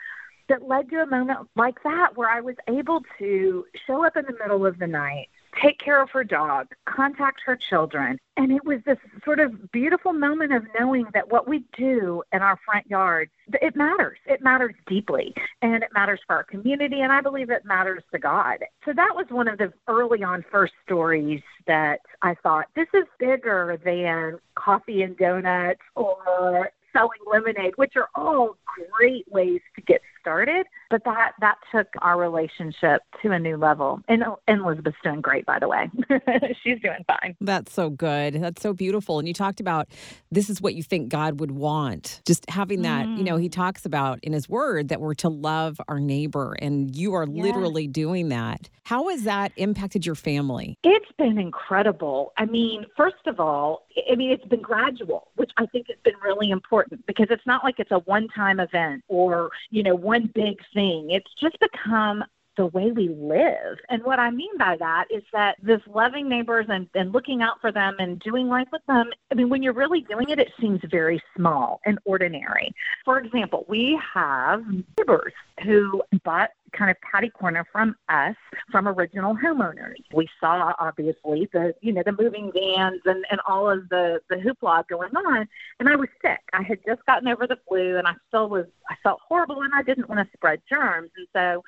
that 0.48 0.66
led 0.66 0.90
to 0.90 0.96
a 0.96 1.06
moment 1.06 1.38
like 1.56 1.82
that 1.82 2.16
where 2.16 2.28
I 2.28 2.40
was 2.40 2.56
able 2.68 3.00
to 3.18 3.64
show 3.86 4.04
up 4.04 4.16
in 4.16 4.24
the 4.26 4.36
middle 4.38 4.66
of 4.66 4.78
the 4.78 4.86
night 4.86 5.28
take 5.60 5.78
care 5.78 6.00
of 6.02 6.10
her 6.10 6.24
dog, 6.24 6.68
contact 6.86 7.40
her 7.44 7.56
children. 7.56 8.18
And 8.36 8.50
it 8.50 8.64
was 8.64 8.80
this 8.84 8.98
sort 9.24 9.38
of 9.40 9.70
beautiful 9.70 10.12
moment 10.12 10.52
of 10.52 10.64
knowing 10.78 11.06
that 11.14 11.30
what 11.30 11.46
we 11.46 11.64
do 11.76 12.22
in 12.32 12.42
our 12.42 12.58
front 12.64 12.88
yard, 12.88 13.30
it 13.62 13.76
matters. 13.76 14.18
It 14.26 14.42
matters 14.42 14.74
deeply. 14.86 15.34
And 15.62 15.82
it 15.82 15.90
matters 15.94 16.20
for 16.26 16.36
our 16.36 16.44
community. 16.44 17.00
And 17.00 17.12
I 17.12 17.20
believe 17.20 17.50
it 17.50 17.64
matters 17.64 18.02
to 18.12 18.18
God. 18.18 18.58
So 18.84 18.92
that 18.92 19.12
was 19.14 19.26
one 19.28 19.48
of 19.48 19.58
the 19.58 19.72
early 19.86 20.22
on 20.22 20.44
first 20.50 20.74
stories 20.84 21.42
that 21.66 22.00
I 22.22 22.34
thought, 22.34 22.66
this 22.74 22.88
is 22.92 23.04
bigger 23.18 23.80
than 23.84 24.40
coffee 24.54 25.02
and 25.02 25.16
donuts 25.16 25.80
or 25.94 26.70
selling 26.92 27.20
lemonade, 27.26 27.74
which 27.76 27.96
are 27.96 28.08
all 28.14 28.56
great 28.92 29.30
ways 29.30 29.60
to 29.76 29.82
get 29.82 30.00
started. 30.20 30.66
But 30.90 31.04
that 31.04 31.32
that 31.40 31.56
took 31.72 31.88
our 32.02 32.18
relationship 32.18 33.02
to 33.22 33.32
a 33.32 33.38
new 33.38 33.56
level. 33.56 34.00
And, 34.08 34.24
and 34.46 34.60
Elizabeth's 34.60 34.96
doing 35.02 35.20
great, 35.20 35.44
by 35.44 35.58
the 35.58 35.68
way. 35.68 35.90
She's 36.62 36.80
doing 36.80 37.04
fine. 37.06 37.36
That's 37.40 37.72
so 37.72 37.90
good. 37.90 38.34
That's 38.34 38.62
so 38.62 38.72
beautiful. 38.72 39.18
And 39.18 39.28
you 39.28 39.34
talked 39.34 39.60
about 39.60 39.88
this 40.30 40.48
is 40.48 40.60
what 40.60 40.74
you 40.74 40.82
think 40.82 41.08
God 41.08 41.40
would 41.40 41.50
want. 41.50 42.20
Just 42.26 42.48
having 42.48 42.82
that, 42.82 43.06
mm. 43.06 43.18
you 43.18 43.24
know, 43.24 43.36
he 43.36 43.48
mm. 43.48 43.52
talks 43.52 43.84
about 43.84 44.18
in 44.22 44.32
his 44.32 44.48
word 44.48 44.88
that 44.88 45.00
we're 45.00 45.14
to 45.14 45.28
love 45.28 45.80
our 45.88 46.00
neighbor, 46.00 46.56
and 46.60 46.94
you 46.94 47.14
are 47.14 47.26
yes. 47.26 47.44
literally 47.44 47.86
doing 47.86 48.28
that. 48.28 48.68
How 48.84 49.08
has 49.08 49.22
that 49.22 49.52
impacted 49.56 50.04
your 50.04 50.14
family? 50.14 50.78
It's 50.84 51.10
been 51.16 51.38
incredible. 51.38 52.32
I 52.36 52.44
mean, 52.44 52.86
first 52.96 53.26
of 53.26 53.40
all, 53.40 53.86
I 54.10 54.14
mean, 54.14 54.30
it's 54.30 54.44
been 54.44 54.60
gradual, 54.60 55.28
which 55.36 55.50
I 55.56 55.66
think 55.66 55.86
has 55.88 55.96
been 56.04 56.14
really 56.22 56.50
important 56.50 57.06
because 57.06 57.28
it's 57.30 57.46
not 57.46 57.64
like 57.64 57.76
it's 57.78 57.90
a 57.90 58.00
one 58.00 58.28
time 58.28 58.60
event 58.64 59.04
or, 59.08 59.50
you 59.70 59.82
know, 59.82 59.94
one 59.94 60.30
big 60.34 60.58
thing. 60.72 61.10
It's 61.10 61.32
just 61.40 61.56
become 61.60 62.24
the 62.56 62.66
way 62.66 62.92
we 62.92 63.08
live. 63.08 63.78
And 63.88 64.02
what 64.04 64.18
I 64.18 64.30
mean 64.30 64.56
by 64.58 64.76
that 64.78 65.06
is 65.10 65.22
that 65.32 65.56
this 65.62 65.80
loving 65.86 66.28
neighbors 66.28 66.66
and, 66.68 66.88
and 66.94 67.12
looking 67.12 67.42
out 67.42 67.60
for 67.60 67.72
them 67.72 67.96
and 67.98 68.18
doing 68.20 68.48
life 68.48 68.68
with 68.72 68.82
them, 68.86 69.10
I 69.30 69.34
mean, 69.34 69.48
when 69.48 69.62
you're 69.62 69.72
really 69.72 70.02
doing 70.02 70.28
it, 70.28 70.38
it 70.38 70.52
seems 70.60 70.80
very 70.90 71.22
small 71.36 71.80
and 71.84 71.98
ordinary. 72.04 72.72
For 73.04 73.18
example, 73.18 73.64
we 73.68 74.00
have 74.14 74.62
neighbors 74.98 75.32
who 75.62 76.02
bought 76.24 76.50
kind 76.76 76.90
of 76.90 76.96
patty 77.00 77.30
corner 77.30 77.66
from 77.72 77.96
us 78.08 78.36
from 78.70 78.88
original 78.88 79.36
homeowners. 79.36 79.96
We 80.12 80.28
saw 80.40 80.72
obviously 80.78 81.48
the 81.52 81.74
you 81.80 81.92
know 81.92 82.02
the 82.04 82.12
moving 82.12 82.52
vans 82.52 83.00
and 83.04 83.24
and 83.30 83.40
all 83.46 83.70
of 83.70 83.88
the 83.88 84.20
the 84.28 84.36
hoopla 84.36 84.86
going 84.88 85.14
on, 85.16 85.48
and 85.80 85.88
I 85.88 85.96
was 85.96 86.08
sick. 86.22 86.40
I 86.52 86.62
had 86.62 86.78
just 86.86 87.04
gotten 87.06 87.28
over 87.28 87.46
the 87.46 87.58
flu, 87.68 87.96
and 87.98 88.06
I 88.06 88.14
still 88.28 88.48
was 88.48 88.66
I 88.88 88.94
felt 89.02 89.20
horrible, 89.26 89.62
and 89.62 89.72
I 89.74 89.82
didn't 89.82 90.08
want 90.08 90.26
to 90.26 90.36
spread 90.36 90.60
germs, 90.68 91.10
and 91.16 91.26
so. 91.32 91.62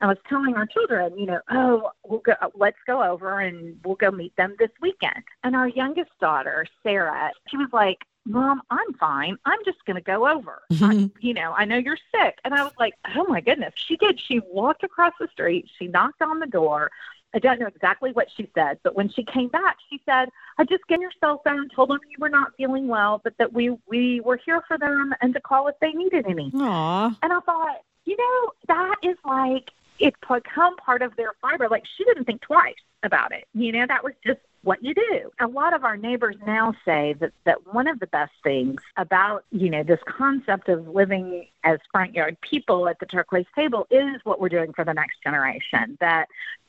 I 0.00 0.06
was 0.06 0.18
telling 0.28 0.54
our 0.54 0.66
children, 0.66 1.18
you 1.18 1.26
know, 1.26 1.40
oh, 1.50 1.90
we'll 2.04 2.20
go, 2.20 2.34
let's 2.54 2.76
go 2.86 3.02
over 3.02 3.40
and 3.40 3.78
we'll 3.84 3.96
go 3.96 4.10
meet 4.10 4.36
them 4.36 4.54
this 4.58 4.70
weekend. 4.82 5.24
And 5.42 5.56
our 5.56 5.68
youngest 5.68 6.10
daughter, 6.20 6.66
Sarah, 6.82 7.30
she 7.48 7.56
was 7.56 7.68
like, 7.72 8.04
Mom, 8.28 8.60
I'm 8.70 8.92
fine. 8.94 9.38
I'm 9.44 9.60
just 9.64 9.84
going 9.86 9.94
to 9.94 10.02
go 10.02 10.28
over. 10.28 10.62
I, 10.70 10.74
mm-hmm. 10.74 11.06
you 11.20 11.32
know, 11.32 11.52
I 11.56 11.64
know 11.64 11.76
you're 11.76 11.98
sick. 12.12 12.38
And 12.44 12.52
I 12.52 12.62
was 12.64 12.72
like, 12.78 12.94
Oh 13.16 13.24
my 13.28 13.40
goodness. 13.40 13.72
She 13.76 13.96
did. 13.96 14.20
She 14.20 14.40
walked 14.50 14.82
across 14.82 15.12
the 15.18 15.28
street. 15.28 15.70
She 15.78 15.86
knocked 15.86 16.20
on 16.20 16.40
the 16.40 16.46
door. 16.46 16.90
I 17.34 17.38
don't 17.38 17.60
know 17.60 17.66
exactly 17.66 18.12
what 18.12 18.28
she 18.34 18.50
said, 18.54 18.78
but 18.82 18.94
when 18.94 19.10
she 19.10 19.22
came 19.22 19.48
back, 19.48 19.76
she 19.90 20.00
said, 20.06 20.30
I 20.58 20.64
just 20.64 20.86
gave 20.86 21.02
your 21.02 21.10
cell 21.20 21.42
phone, 21.44 21.68
told 21.68 21.90
them 21.90 21.98
you 22.08 22.16
were 22.18 22.30
not 22.30 22.52
feeling 22.56 22.88
well, 22.88 23.20
but 23.22 23.34
that 23.38 23.52
we, 23.52 23.76
we 23.86 24.20
were 24.20 24.38
here 24.42 24.62
for 24.66 24.78
them 24.78 25.14
and 25.20 25.34
to 25.34 25.40
call 25.40 25.68
if 25.68 25.74
they 25.80 25.92
needed 25.92 26.24
any. 26.26 26.50
Aw. 26.54 27.18
And 27.22 27.32
I 27.32 27.40
thought, 27.40 27.82
you 28.06 28.16
know, 28.16 28.52
that 28.68 28.94
is 29.02 29.16
like, 29.24 29.70
it's 29.98 30.16
become 30.28 30.76
part 30.76 31.02
of 31.02 31.14
their 31.16 31.32
fiber. 31.40 31.68
Like 31.68 31.84
she 31.96 32.04
didn't 32.04 32.24
think 32.24 32.42
twice 32.42 32.74
about 33.02 33.32
it. 33.32 33.46
You 33.54 33.72
know, 33.72 33.86
that 33.86 34.02
was 34.02 34.14
just 34.24 34.40
what 34.62 34.82
you 34.82 34.94
do. 34.94 35.30
A 35.40 35.46
lot 35.46 35.74
of 35.74 35.84
our 35.84 35.96
neighbors 35.96 36.34
now 36.44 36.74
say 36.84 37.14
that, 37.20 37.32
that 37.44 37.72
one 37.72 37.86
of 37.86 38.00
the 38.00 38.08
best 38.08 38.32
things 38.42 38.80
about, 38.96 39.44
you 39.52 39.70
know, 39.70 39.84
this 39.84 40.00
concept 40.06 40.68
of 40.68 40.88
living 40.88 41.46
as 41.62 41.78
front 41.92 42.14
yard 42.14 42.36
people 42.40 42.88
at 42.88 42.98
the 42.98 43.06
turquoise 43.06 43.46
table 43.54 43.86
is 43.90 44.16
what 44.24 44.40
we're 44.40 44.48
doing 44.48 44.72
for 44.72 44.84
the 44.84 44.92
next 44.92 45.22
generation. 45.22 45.96
That 46.00 46.26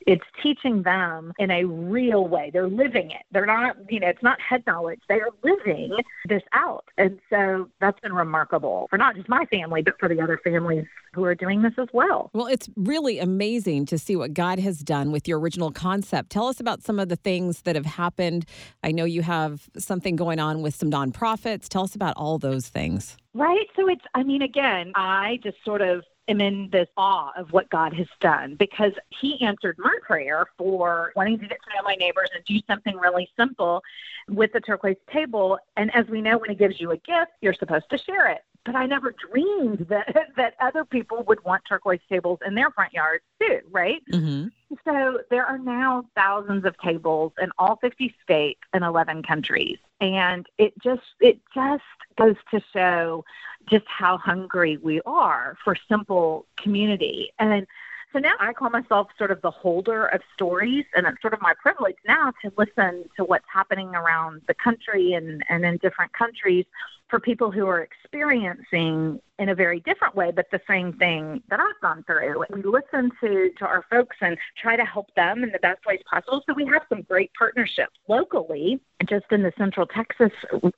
it's 0.08 0.24
teaching 0.42 0.84
them 0.84 1.34
in 1.38 1.52
a 1.52 1.66
real 1.66 2.28
way. 2.30 2.50
They're 2.52 2.70
living 2.70 3.12
it. 3.12 3.24
They're 3.32 3.46
not, 3.46 3.76
you 3.90 4.00
know, 4.00 4.08
it's 4.08 4.24
not 4.24 4.40
head 4.40 4.64
knowledge. 4.66 5.02
They 5.10 5.16
are 5.16 5.30
living 5.44 5.98
this 6.30 6.42
out. 6.54 6.86
And 6.98 7.20
so 7.30 7.70
that's 7.82 8.00
been 8.00 8.14
remarkable 8.14 8.88
for 8.90 8.98
not 8.98 9.16
just 9.16 9.28
my 9.28 9.46
family, 9.48 9.82
but 9.82 9.96
for 10.00 10.08
the 10.08 10.22
other 10.22 10.40
families 10.42 10.86
who 11.14 11.26
are 11.26 11.36
doing 11.36 11.62
this 11.62 11.74
as 11.78 11.90
well. 11.92 12.32
Well, 12.34 12.48
it's 12.48 12.70
really 12.78 13.20
amazing 13.20 13.86
to 13.88 13.98
see 13.98 14.16
what 14.16 14.34
God 14.34 14.60
has 14.60 14.80
done 14.80 15.12
with 15.12 15.28
your 15.28 15.40
original 15.40 15.72
concept. 15.72 16.30
Tell 16.30 16.48
us 16.48 16.62
about 16.62 16.84
some 16.84 17.00
of 17.00 17.10
the 17.10 17.18
things 17.18 17.64
that 17.64 17.76
have 17.76 17.86
happened. 17.86 18.46
I 18.84 18.94
know 18.94 19.04
you 19.04 19.24
have 19.24 19.70
something 19.78 20.16
going 20.16 20.40
on 20.40 20.62
with 20.62 20.74
some 20.74 20.90
nonprofits. 20.90 21.68
Tell 21.68 21.84
us 21.84 21.96
about 21.96 22.14
all 22.16 22.38
those 22.38 22.70
things. 22.70 23.18
Right. 23.34 23.68
So 23.76 23.90
it's, 23.90 24.06
I 24.16 24.24
mean, 24.24 24.42
again, 24.42 24.94
I 24.96 25.40
just 25.44 25.58
sort 25.66 25.82
of 25.82 26.06
am 26.28 26.42
in 26.42 26.70
this 26.72 26.88
awe 26.98 27.32
of 27.38 27.52
what 27.52 27.70
God 27.70 27.94
has 27.94 28.08
done 28.20 28.56
because 28.56 28.94
He 29.22 29.40
answered 29.42 29.78
my 29.78 29.96
prayer 30.02 30.46
for 30.58 31.12
wanting 31.16 31.40
to 31.40 31.48
get 31.48 31.58
to 31.64 31.76
know 31.76 31.84
my 31.84 31.96
neighbors 31.96 32.30
and 32.36 32.44
do 32.46 32.60
something 32.68 32.96
really 32.98 33.30
simple 33.38 33.82
with 34.28 34.52
the 34.54 34.60
turquoise 34.60 34.98
table. 35.12 35.58
And 35.78 35.94
as 35.96 36.06
we 36.08 36.22
know, 36.22 36.38
when 36.38 36.50
He 36.50 36.56
gives 36.56 36.80
you 36.80 36.92
a 36.92 36.98
gift, 36.98 37.32
you're 37.42 37.54
supposed 37.54 37.90
to 37.92 37.98
share 37.98 38.28
it. 38.28 38.42
But 38.68 38.76
I 38.76 38.86
never 38.86 39.16
dreamed 39.32 39.88
that 39.90 40.14
that 40.36 40.54
other 40.60 40.84
people 40.86 41.24
would 41.24 41.44
want 41.46 41.64
turquoise 41.68 42.02
tables 42.10 42.40
in 42.46 42.54
their 42.54 42.70
front 42.70 42.94
yards 42.94 43.24
too, 43.42 43.62
right? 43.72 44.04
Mm-hmm. 44.12 44.50
So 44.84 45.22
there 45.32 45.46
are 45.46 45.58
now 45.58 46.04
thousands 46.16 46.66
of 46.66 46.78
tables 46.80 47.32
in 47.42 47.50
all 47.58 47.78
50 47.78 48.14
states 48.22 48.60
and 48.74 48.84
11 48.84 49.24
countries. 49.24 49.78
And 50.02 50.46
it 50.58 50.74
just 50.84 51.02
it 51.22 51.40
just 51.56 51.84
goes 52.18 52.36
to 52.52 52.62
show 52.74 53.24
just 53.70 53.86
how 53.88 54.18
hungry 54.18 54.78
we 54.78 55.02
are 55.06 55.58
for 55.64 55.76
simple 55.88 56.46
community. 56.58 57.32
And 57.40 57.66
so 58.14 58.20
now 58.20 58.34
I 58.40 58.54
call 58.54 58.70
myself 58.70 59.08
sort 59.18 59.32
of 59.32 59.42
the 59.42 59.52
holder 59.52 60.06
of 60.08 60.22
stories, 60.34 60.86
and 60.96 61.06
it's 61.06 61.22
sort 61.22 61.34
of 61.34 61.42
my 61.42 61.54
privilege 61.62 61.98
now 62.08 62.32
to 62.42 62.52
listen 62.58 63.04
to 63.18 63.24
what's 63.26 63.46
happening 63.52 63.90
around 63.90 64.42
the 64.48 64.54
country 64.54 65.14
and, 65.14 65.44
and 65.50 65.66
in 65.66 65.78
different 65.78 66.14
countries 66.14 66.66
for 67.10 67.20
people 67.20 67.52
who 67.52 67.68
are 67.68 67.82
experiencing 67.82 69.20
in 69.40 69.50
a 69.50 69.56
very 69.56 69.80
different 69.82 70.16
way, 70.16 70.32
but 70.32 70.46
the 70.52 70.62
same 70.68 70.94
thing 70.94 71.42
that 71.50 71.60
I've 71.60 71.80
gone 71.82 72.04
through. 72.04 72.44
We 72.50 72.64
listen 72.64 73.12
to, 73.22 73.52
to 73.58 73.66
our 73.66 73.86
folks 73.90 74.18
and 74.22 74.38
try 74.62 74.76
to 74.76 74.84
help 74.84 75.14
them 75.16 75.44
in 75.44 75.52
the 75.52 75.60
best 75.60 75.86
ways 75.86 76.02
possible. 76.10 76.42
So 76.48 76.54
we 76.54 76.66
have 76.66 76.84
some 76.90 77.04
great 77.04 77.32
partnerships 77.38 77.96
locally, 78.08 78.80
just 79.06 79.26
in 79.32 79.44
the 79.44 79.54
central 79.58 79.86
Texas 79.86 80.32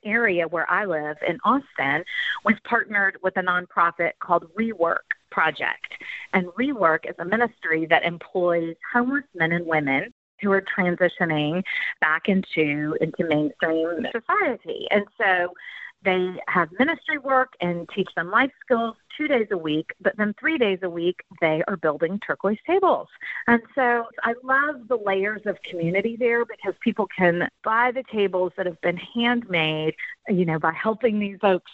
area 0.04 0.46
where 0.46 0.70
I 0.70 0.84
live 0.84 1.16
in 1.26 1.38
Austin. 1.44 2.04
We've 2.44 2.62
partnered 2.64 3.18
with 3.22 3.36
a 3.36 3.42
nonprofit 3.42 4.12
called 4.20 4.46
Rework 4.54 4.98
Project. 5.30 5.92
And 6.32 6.46
Rework 6.58 7.08
is 7.08 7.14
a 7.18 7.24
ministry 7.24 7.86
that 7.86 8.04
employs 8.04 8.74
homeless 8.92 9.24
men 9.34 9.52
and 9.52 9.66
women 9.66 10.12
who 10.40 10.52
are 10.52 10.62
transitioning 10.62 11.62
back 12.00 12.28
into 12.28 12.96
into 13.00 13.24
mainstream 13.28 14.06
society. 14.12 14.86
And 14.90 15.04
so 15.18 15.52
they 16.02 16.34
have 16.48 16.68
ministry 16.78 17.18
work 17.18 17.52
and 17.60 17.88
teach 17.94 18.08
them 18.16 18.30
life 18.30 18.50
skills 18.64 18.96
two 19.16 19.28
days 19.28 19.48
a 19.50 19.58
week, 19.58 19.92
but 20.00 20.16
then 20.16 20.34
three 20.38 20.58
days 20.58 20.78
a 20.82 20.90
week 20.90 21.20
they 21.40 21.62
are 21.68 21.76
building 21.76 22.18
turquoise 22.26 22.58
tables. 22.66 23.08
And 23.46 23.62
so 23.74 24.06
I 24.22 24.34
love 24.42 24.88
the 24.88 24.96
layers 24.96 25.42
of 25.46 25.56
community 25.62 26.16
there 26.16 26.44
because 26.44 26.74
people 26.80 27.06
can 27.16 27.48
buy 27.64 27.92
the 27.92 28.04
tables 28.12 28.52
that 28.56 28.66
have 28.66 28.80
been 28.80 28.96
handmade, 28.96 29.94
you 30.28 30.44
know, 30.44 30.58
by 30.58 30.72
helping 30.72 31.18
these 31.18 31.38
folks 31.40 31.70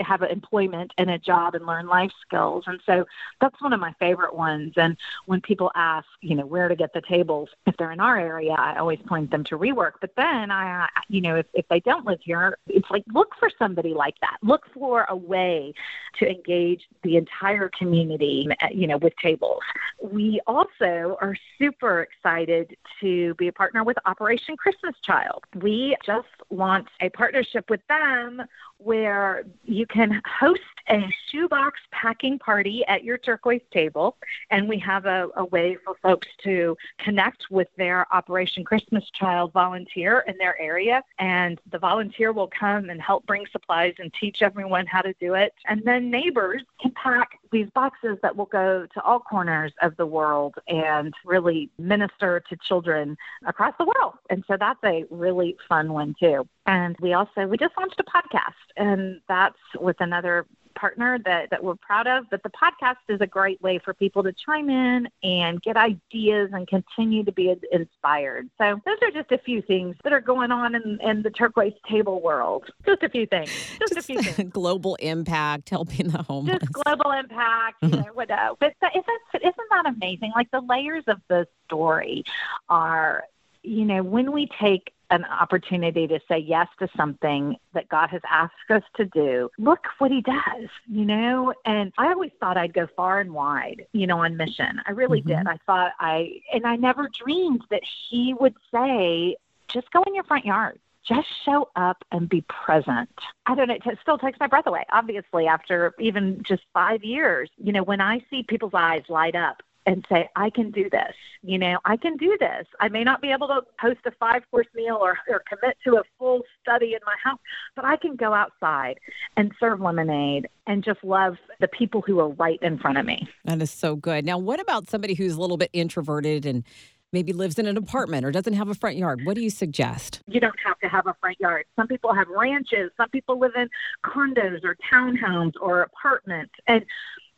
have 0.00 0.22
employment 0.22 0.92
and 0.98 1.10
a 1.10 1.18
job 1.18 1.54
and 1.54 1.66
learn 1.66 1.86
life 1.86 2.12
skills. 2.26 2.64
And 2.66 2.80
so 2.86 3.04
that's 3.40 3.60
one 3.60 3.72
of 3.72 3.80
my 3.80 3.94
favorite 3.98 4.34
ones. 4.34 4.72
And 4.76 4.96
when 5.26 5.40
people 5.40 5.70
ask, 5.74 6.06
you 6.20 6.34
know, 6.34 6.46
where 6.46 6.68
to 6.68 6.76
get 6.76 6.92
the 6.92 7.02
tables, 7.02 7.48
if 7.66 7.76
they're 7.76 7.92
in 7.92 8.00
our 8.00 8.18
area, 8.18 8.52
I 8.52 8.78
always 8.78 9.00
point 9.06 9.30
them 9.30 9.44
to 9.44 9.58
rework. 9.58 9.92
But 10.00 10.12
then 10.16 10.50
I, 10.50 10.88
you 11.08 11.20
know, 11.20 11.36
if, 11.36 11.46
if 11.54 11.66
they 11.68 11.80
don't 11.80 12.06
live 12.06 12.20
here, 12.22 12.56
it's 12.66 12.90
like 12.90 13.04
look 13.12 13.28
for 13.38 13.50
somebody 13.58 13.94
like 13.94 14.14
that. 14.20 14.38
Look 14.42 14.66
for 14.74 15.06
a 15.08 15.16
way 15.16 15.72
to 16.18 16.28
engage 16.28 16.79
the 17.02 17.16
entire 17.16 17.70
community, 17.78 18.48
you 18.72 18.86
know, 18.86 18.98
with 18.98 19.12
tables. 19.22 19.60
We 20.02 20.40
also 20.46 21.16
are 21.20 21.36
super 21.58 22.02
excited 22.02 22.76
to 23.00 23.34
be 23.34 23.48
a 23.48 23.52
partner 23.52 23.84
with 23.84 23.96
Operation 24.06 24.56
Christmas 24.56 24.94
Child. 25.04 25.44
We 25.54 25.96
just 26.04 26.28
launched 26.50 26.90
a 27.00 27.08
partnership 27.10 27.68
with 27.70 27.80
them 27.88 28.42
where 28.82 29.44
you 29.64 29.86
can 29.86 30.20
host 30.40 30.60
a 30.88 31.02
shoebox 31.30 31.78
packing 31.92 32.38
party 32.38 32.84
at 32.86 33.04
your 33.04 33.18
turquoise 33.18 33.60
table. 33.72 34.16
And 34.50 34.68
we 34.68 34.78
have 34.78 35.06
a, 35.06 35.28
a, 35.36 35.44
way 35.44 35.76
for 35.84 35.94
folks 36.02 36.28
to 36.44 36.76
connect 36.98 37.44
with 37.50 37.68
their 37.76 38.06
Operation 38.14 38.64
Christmas 38.64 39.04
Child 39.10 39.52
volunteer 39.52 40.24
in 40.26 40.36
their 40.38 40.60
area. 40.60 41.02
And 41.18 41.60
the 41.70 41.78
volunteer 41.78 42.32
will 42.32 42.50
come 42.58 42.90
and 42.90 43.00
help 43.00 43.26
bring 43.26 43.44
supplies 43.52 43.94
and 43.98 44.12
teach 44.14 44.42
everyone 44.42 44.86
how 44.86 45.02
to 45.02 45.12
do 45.20 45.34
it. 45.34 45.52
And 45.66 45.82
then 45.84 46.10
neighbors 46.10 46.62
can 46.80 46.92
pack 46.92 47.39
these 47.52 47.68
boxes 47.74 48.18
that 48.22 48.36
will 48.36 48.46
go 48.46 48.86
to 48.94 49.02
all 49.02 49.20
corners 49.20 49.72
of 49.82 49.96
the 49.96 50.06
world 50.06 50.54
and 50.68 51.14
really 51.24 51.70
minister 51.78 52.42
to 52.48 52.56
children 52.56 53.16
across 53.46 53.74
the 53.78 53.84
world. 53.84 54.14
And 54.28 54.44
so 54.46 54.56
that's 54.58 54.82
a 54.84 55.04
really 55.10 55.56
fun 55.68 55.92
one 55.92 56.14
too. 56.18 56.46
And 56.66 56.96
we 57.00 57.12
also 57.12 57.46
we 57.46 57.56
just 57.56 57.76
launched 57.78 58.00
a 58.00 58.04
podcast 58.04 58.54
and 58.76 59.20
that's 59.28 59.58
with 59.78 59.96
another 60.00 60.46
partner 60.80 61.18
that, 61.24 61.50
that 61.50 61.62
we're 61.62 61.76
proud 61.76 62.06
of. 62.06 62.24
But 62.30 62.42
the 62.42 62.50
podcast 62.50 62.96
is 63.08 63.20
a 63.20 63.26
great 63.26 63.60
way 63.60 63.78
for 63.78 63.92
people 63.92 64.22
to 64.22 64.32
chime 64.32 64.70
in 64.70 65.08
and 65.22 65.60
get 65.60 65.76
ideas 65.76 66.50
and 66.52 66.66
continue 66.66 67.24
to 67.24 67.32
be 67.32 67.54
inspired. 67.70 68.48
So 68.58 68.80
those 68.84 68.96
are 69.02 69.10
just 69.10 69.30
a 69.30 69.38
few 69.38 69.60
things 69.62 69.96
that 70.04 70.12
are 70.12 70.20
going 70.20 70.50
on 70.50 70.74
in, 70.74 70.98
in 71.02 71.22
the 71.22 71.30
turquoise 71.30 71.74
table 71.88 72.20
world. 72.20 72.70
Just 72.86 73.02
a 73.02 73.08
few 73.08 73.26
things. 73.26 73.50
Just, 73.78 73.94
just 73.94 73.96
a 73.98 74.02
few 74.02 74.22
things. 74.22 74.50
global 74.52 74.94
impact, 74.96 75.68
helping 75.68 76.08
the 76.08 76.22
homeless. 76.22 76.58
Just 76.60 76.72
global 76.72 77.10
impact, 77.12 77.76
you 77.82 77.88
know, 77.90 78.06
what, 78.14 78.30
uh, 78.30 78.54
but 78.58 78.74
isn't, 78.82 79.04
isn't 79.34 79.68
that 79.70 79.86
amazing? 79.86 80.32
Like 80.34 80.50
the 80.50 80.60
layers 80.60 81.04
of 81.06 81.18
the 81.28 81.46
story 81.66 82.24
are, 82.68 83.24
you 83.62 83.84
know, 83.84 84.02
when 84.02 84.32
we 84.32 84.48
take 84.60 84.92
an 85.10 85.24
opportunity 85.24 86.06
to 86.06 86.20
say 86.28 86.38
yes 86.38 86.68
to 86.78 86.88
something 86.96 87.56
that 87.74 87.88
God 87.88 88.10
has 88.10 88.22
asked 88.28 88.70
us 88.70 88.82
to 88.96 89.04
do, 89.04 89.50
look 89.58 89.86
what 89.98 90.10
He 90.10 90.20
does, 90.20 90.68
you 90.88 91.04
know? 91.04 91.52
And 91.64 91.92
I 91.98 92.08
always 92.12 92.32
thought 92.40 92.56
I'd 92.56 92.74
go 92.74 92.86
far 92.96 93.20
and 93.20 93.32
wide, 93.32 93.86
you 93.92 94.06
know, 94.06 94.20
on 94.20 94.36
mission. 94.36 94.80
I 94.86 94.92
really 94.92 95.20
mm-hmm. 95.20 95.38
did. 95.38 95.46
I 95.46 95.58
thought 95.66 95.92
I, 95.98 96.40
and 96.52 96.66
I 96.66 96.76
never 96.76 97.08
dreamed 97.22 97.64
that 97.70 97.82
He 98.08 98.34
would 98.34 98.54
say, 98.72 99.36
just 99.68 99.90
go 99.90 100.02
in 100.04 100.14
your 100.14 100.24
front 100.24 100.44
yard. 100.44 100.78
Just 101.02 101.28
show 101.44 101.70
up 101.76 102.04
and 102.12 102.28
be 102.28 102.42
present. 102.42 103.08
I 103.46 103.54
don't 103.54 103.68
know, 103.68 103.74
it 103.74 103.98
still 104.02 104.18
takes 104.18 104.38
my 104.38 104.46
breath 104.46 104.66
away, 104.66 104.84
obviously, 104.92 105.46
after 105.46 105.94
even 105.98 106.42
just 106.42 106.62
five 106.74 107.02
years. 107.02 107.48
You 107.56 107.72
know, 107.72 107.82
when 107.82 108.02
I 108.02 108.24
see 108.28 108.42
people's 108.42 108.74
eyes 108.74 109.02
light 109.08 109.34
up 109.34 109.62
and 109.86 110.04
say, 110.10 110.28
I 110.36 110.50
can 110.50 110.70
do 110.70 110.88
this. 110.90 111.14
You 111.42 111.58
know, 111.58 111.78
I 111.84 111.96
can 111.96 112.16
do 112.16 112.36
this. 112.38 112.66
I 112.80 112.88
may 112.88 113.02
not 113.02 113.22
be 113.22 113.30
able 113.30 113.48
to 113.48 113.62
host 113.80 114.00
a 114.06 114.10
five 114.12 114.42
course 114.50 114.66
meal 114.74 114.98
or, 115.00 115.18
or 115.28 115.42
commit 115.48 115.76
to 115.84 115.96
a 115.96 116.02
full 116.18 116.42
study 116.62 116.94
in 116.94 117.00
my 117.06 117.14
house, 117.22 117.38
but 117.74 117.84
I 117.84 117.96
can 117.96 118.16
go 118.16 118.34
outside 118.34 118.98
and 119.36 119.52
serve 119.58 119.80
lemonade 119.80 120.48
and 120.66 120.84
just 120.84 121.02
love 121.02 121.36
the 121.60 121.68
people 121.68 122.02
who 122.02 122.20
are 122.20 122.28
right 122.28 122.58
in 122.62 122.78
front 122.78 122.98
of 122.98 123.06
me. 123.06 123.28
That 123.44 123.62
is 123.62 123.70
so 123.70 123.96
good. 123.96 124.24
Now, 124.24 124.38
what 124.38 124.60
about 124.60 124.90
somebody 124.90 125.14
who's 125.14 125.34
a 125.34 125.40
little 125.40 125.56
bit 125.56 125.70
introverted 125.72 126.44
and 126.44 126.64
maybe 127.12 127.32
lives 127.32 127.58
in 127.58 127.66
an 127.66 127.76
apartment 127.76 128.24
or 128.24 128.30
doesn't 128.30 128.52
have 128.52 128.68
a 128.68 128.74
front 128.74 128.96
yard. 128.96 129.20
What 129.24 129.34
do 129.34 129.42
you 129.42 129.50
suggest? 129.50 130.20
You 130.26 130.40
don't 130.40 130.58
have 130.64 130.78
to 130.80 130.88
have 130.88 131.06
a 131.06 131.14
front 131.20 131.40
yard. 131.40 131.66
Some 131.76 131.88
people 131.88 132.14
have 132.14 132.28
ranches, 132.28 132.90
some 132.96 133.08
people 133.08 133.38
live 133.38 133.52
in 133.56 133.68
condos 134.04 134.62
or 134.64 134.76
townhomes 134.92 135.54
or 135.60 135.82
apartments. 135.82 136.52
And 136.66 136.84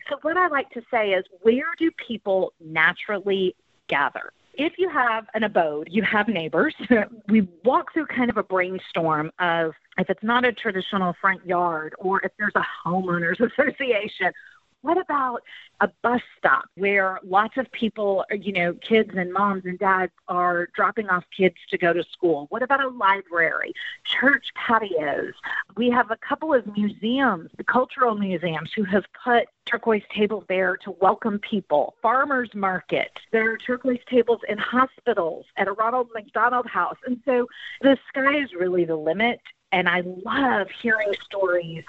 so, 0.08 0.16
what 0.22 0.36
I 0.36 0.48
like 0.48 0.70
to 0.70 0.82
say 0.90 1.10
is, 1.10 1.24
where 1.42 1.74
do 1.78 1.90
people 2.06 2.52
naturally 2.60 3.54
gather? 3.88 4.32
if 4.54 4.74
you 4.78 4.88
have 4.88 5.26
an 5.34 5.44
abode, 5.44 5.88
you 5.90 6.02
have 6.02 6.28
neighbors. 6.28 6.74
we 7.28 7.48
walk 7.64 7.92
through 7.92 8.06
kind 8.06 8.30
of 8.30 8.36
a 8.36 8.42
brainstorm 8.42 9.30
of 9.38 9.72
if 9.98 10.08
it's 10.10 10.22
not 10.22 10.44
a 10.44 10.52
traditional 10.52 11.14
front 11.20 11.44
yard 11.46 11.94
or 11.98 12.20
if 12.22 12.32
there's 12.38 12.52
a 12.54 12.64
homeowners 12.86 13.40
association 13.40 14.32
what 14.82 14.98
about 14.98 15.42
a 15.80 15.88
bus 16.02 16.20
stop 16.38 16.64
where 16.76 17.18
lots 17.24 17.56
of 17.56 17.70
people, 17.72 18.24
you 18.30 18.52
know, 18.52 18.74
kids 18.74 19.10
and 19.16 19.32
moms 19.32 19.64
and 19.64 19.78
dads 19.78 20.12
are 20.28 20.68
dropping 20.74 21.08
off 21.08 21.24
kids 21.36 21.56
to 21.70 21.78
go 21.78 21.92
to 21.92 22.04
school? 22.12 22.46
What 22.50 22.62
about 22.62 22.84
a 22.84 22.88
library, 22.88 23.72
church 24.04 24.46
patios? 24.54 25.34
We 25.76 25.90
have 25.90 26.10
a 26.10 26.16
couple 26.16 26.52
of 26.52 26.66
museums, 26.76 27.50
the 27.56 27.64
cultural 27.64 28.16
museums, 28.16 28.70
who 28.74 28.84
have 28.84 29.04
put 29.24 29.48
turquoise 29.66 30.02
tables 30.14 30.44
there 30.48 30.76
to 30.78 30.90
welcome 31.00 31.38
people. 31.38 31.94
Farmers 32.02 32.50
market. 32.54 33.10
There 33.30 33.52
are 33.52 33.56
turquoise 33.56 34.00
tables 34.10 34.40
in 34.48 34.58
hospitals 34.58 35.46
at 35.56 35.68
a 35.68 35.72
Ronald 35.72 36.08
McDonald 36.14 36.66
House. 36.66 36.98
And 37.06 37.20
so 37.24 37.46
the 37.80 37.96
sky 38.08 38.42
is 38.42 38.52
really 38.52 38.84
the 38.84 38.96
limit. 38.96 39.40
And 39.72 39.88
I 39.88 40.02
love 40.04 40.68
hearing 40.82 41.12
stories 41.24 41.82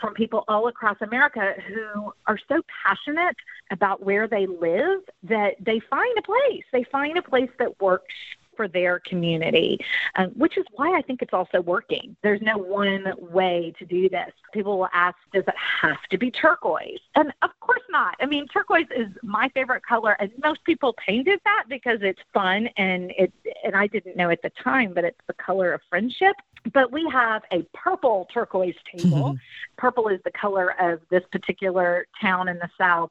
from 0.00 0.14
people 0.14 0.44
all 0.46 0.68
across 0.68 0.96
America 1.00 1.54
who 1.66 2.12
are 2.26 2.38
so 2.48 2.60
passionate 2.84 3.36
about 3.70 4.02
where 4.02 4.28
they 4.28 4.46
live 4.46 5.00
that 5.22 5.54
they 5.58 5.80
find 5.88 6.18
a 6.18 6.22
place. 6.22 6.64
They 6.70 6.84
find 6.84 7.16
a 7.16 7.22
place 7.22 7.50
that 7.58 7.80
works 7.80 8.14
for 8.60 8.68
their 8.68 9.00
community, 9.00 9.78
um, 10.16 10.28
which 10.36 10.58
is 10.58 10.66
why 10.74 10.94
I 10.94 11.00
think 11.00 11.22
it's 11.22 11.32
also 11.32 11.62
working. 11.62 12.14
There's 12.22 12.42
no 12.42 12.58
one 12.58 13.10
way 13.18 13.72
to 13.78 13.86
do 13.86 14.06
this. 14.10 14.30
People 14.52 14.78
will 14.78 14.90
ask, 14.92 15.16
does 15.32 15.44
it 15.48 15.54
have 15.80 15.96
to 16.10 16.18
be 16.18 16.30
turquoise? 16.30 16.98
And 17.14 17.32
of 17.40 17.48
course 17.60 17.80
not. 17.88 18.16
I 18.20 18.26
mean, 18.26 18.46
turquoise 18.48 18.84
is 18.94 19.08
my 19.22 19.48
favorite 19.54 19.82
color, 19.82 20.14
and 20.20 20.30
most 20.44 20.62
people 20.64 20.94
painted 21.06 21.40
that 21.44 21.64
because 21.70 22.00
it's 22.02 22.20
fun 22.34 22.68
and 22.76 23.12
it. 23.16 23.32
And 23.64 23.74
I 23.74 23.86
didn't 23.86 24.18
know 24.18 24.28
at 24.28 24.42
the 24.42 24.50
time, 24.62 24.92
but 24.94 25.04
it's 25.04 25.20
the 25.26 25.32
color 25.32 25.72
of 25.72 25.80
friendship. 25.88 26.36
But 26.74 26.92
we 26.92 27.08
have 27.10 27.40
a 27.50 27.62
purple 27.72 28.28
turquoise 28.34 28.74
table. 28.94 29.38
Purple 29.78 30.08
is 30.08 30.20
the 30.24 30.32
color 30.32 30.74
of 30.78 31.00
this 31.08 31.22
particular 31.32 32.06
town 32.20 32.48
in 32.48 32.58
the 32.58 32.68
South 32.76 33.10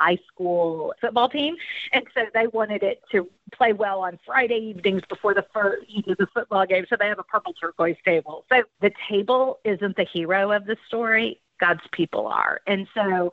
high 0.00 0.18
school 0.26 0.94
football 1.00 1.28
team. 1.28 1.56
And 1.92 2.04
so 2.14 2.22
they 2.32 2.46
wanted 2.48 2.82
it 2.82 3.02
to 3.12 3.28
play 3.52 3.72
well 3.72 4.00
on 4.00 4.18
Friday 4.24 4.56
evenings 4.56 5.02
before 5.08 5.34
the 5.34 5.46
first 5.52 5.88
you 5.88 6.02
know, 6.06 6.14
the 6.18 6.26
football 6.34 6.66
game. 6.66 6.86
So 6.88 6.96
they 6.98 7.08
have 7.08 7.18
a 7.18 7.24
purple 7.24 7.52
turquoise 7.54 7.96
table. 8.04 8.44
So 8.50 8.62
the 8.80 8.92
table 9.08 9.60
isn't 9.64 9.96
the 9.96 10.06
hero 10.12 10.52
of 10.52 10.66
the 10.66 10.76
story. 10.86 11.40
God's 11.60 11.80
people 11.92 12.26
are. 12.26 12.60
And 12.66 12.86
so 12.94 13.32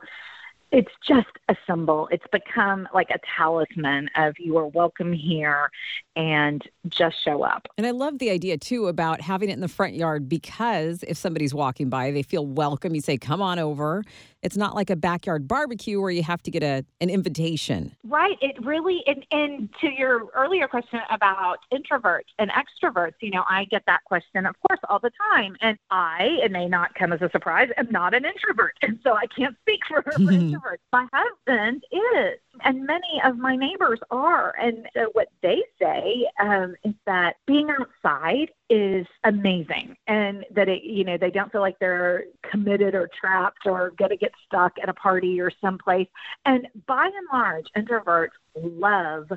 it's 0.72 0.90
just 1.06 1.28
a 1.50 1.56
symbol. 1.66 2.08
It's 2.10 2.24
become 2.32 2.88
like 2.94 3.10
a 3.10 3.18
talisman 3.36 4.08
of 4.16 4.34
you 4.38 4.56
are 4.56 4.66
welcome 4.66 5.12
here 5.12 5.70
and 6.16 6.62
just 6.88 7.22
show 7.22 7.42
up. 7.42 7.68
And 7.76 7.86
I 7.86 7.90
love 7.90 8.18
the 8.18 8.30
idea 8.30 8.56
too 8.56 8.86
about 8.86 9.20
having 9.20 9.50
it 9.50 9.52
in 9.52 9.60
the 9.60 9.68
front 9.68 9.94
yard 9.94 10.30
because 10.30 11.02
if 11.04 11.18
somebody's 11.18 11.52
walking 11.52 11.90
by, 11.90 12.10
they 12.10 12.22
feel 12.22 12.46
welcome. 12.46 12.94
You 12.94 13.02
say, 13.02 13.18
come 13.18 13.42
on 13.42 13.58
over. 13.58 14.02
It's 14.42 14.56
not 14.56 14.74
like 14.74 14.90
a 14.90 14.96
backyard 14.96 15.46
barbecue 15.46 16.00
where 16.00 16.10
you 16.10 16.22
have 16.24 16.42
to 16.42 16.50
get 16.50 16.62
a 16.62 16.84
an 17.00 17.10
invitation. 17.10 17.94
Right. 18.02 18.36
It 18.40 18.56
really 18.64 19.04
and, 19.06 19.24
and 19.30 19.68
to 19.80 19.88
your 19.88 20.26
earlier 20.34 20.66
question 20.66 21.00
about 21.10 21.58
introverts 21.72 22.32
and 22.38 22.50
extroverts, 22.50 23.14
you 23.20 23.30
know, 23.30 23.44
I 23.48 23.66
get 23.66 23.84
that 23.86 24.04
question 24.04 24.46
of 24.46 24.56
course 24.66 24.80
all 24.88 24.98
the 24.98 25.12
time. 25.32 25.56
And 25.60 25.78
I, 25.90 26.38
it 26.42 26.50
may 26.50 26.66
not 26.66 26.94
come 26.94 27.12
as 27.12 27.22
a 27.22 27.30
surprise, 27.30 27.68
am 27.76 27.90
not 27.90 28.14
an 28.14 28.24
introvert. 28.24 28.74
And 28.82 28.98
so 29.04 29.14
I 29.14 29.26
can't 29.26 29.56
speak 29.60 29.80
for, 29.88 30.02
for 30.02 30.18
introverts. 30.62 30.78
My 30.92 31.06
husband 31.12 31.84
is 31.90 32.38
and 32.64 32.86
many 32.86 33.20
of 33.24 33.38
my 33.38 33.56
neighbors 33.56 34.00
are. 34.10 34.54
And 34.60 34.86
so 34.94 35.10
what 35.12 35.28
they 35.42 35.62
say 35.80 36.26
um, 36.40 36.74
is 36.84 36.94
that 37.06 37.36
being 37.46 37.68
outside 37.70 38.50
is 38.68 39.06
amazing 39.24 39.96
and 40.06 40.44
that 40.54 40.68
it, 40.68 40.82
you 40.82 41.04
know, 41.04 41.16
they 41.16 41.30
don't 41.30 41.50
feel 41.50 41.60
like 41.60 41.78
they're 41.78 42.24
committed 42.50 42.94
or 42.94 43.08
trapped 43.18 43.66
or 43.66 43.90
going 43.90 44.10
to 44.10 44.16
get 44.16 44.32
stuck 44.46 44.72
at 44.82 44.88
a 44.88 44.94
party 44.94 45.40
or 45.40 45.50
someplace. 45.60 46.08
And 46.44 46.68
by 46.86 47.06
and 47.06 47.26
large, 47.32 47.66
introverts 47.76 48.30
love 48.56 49.30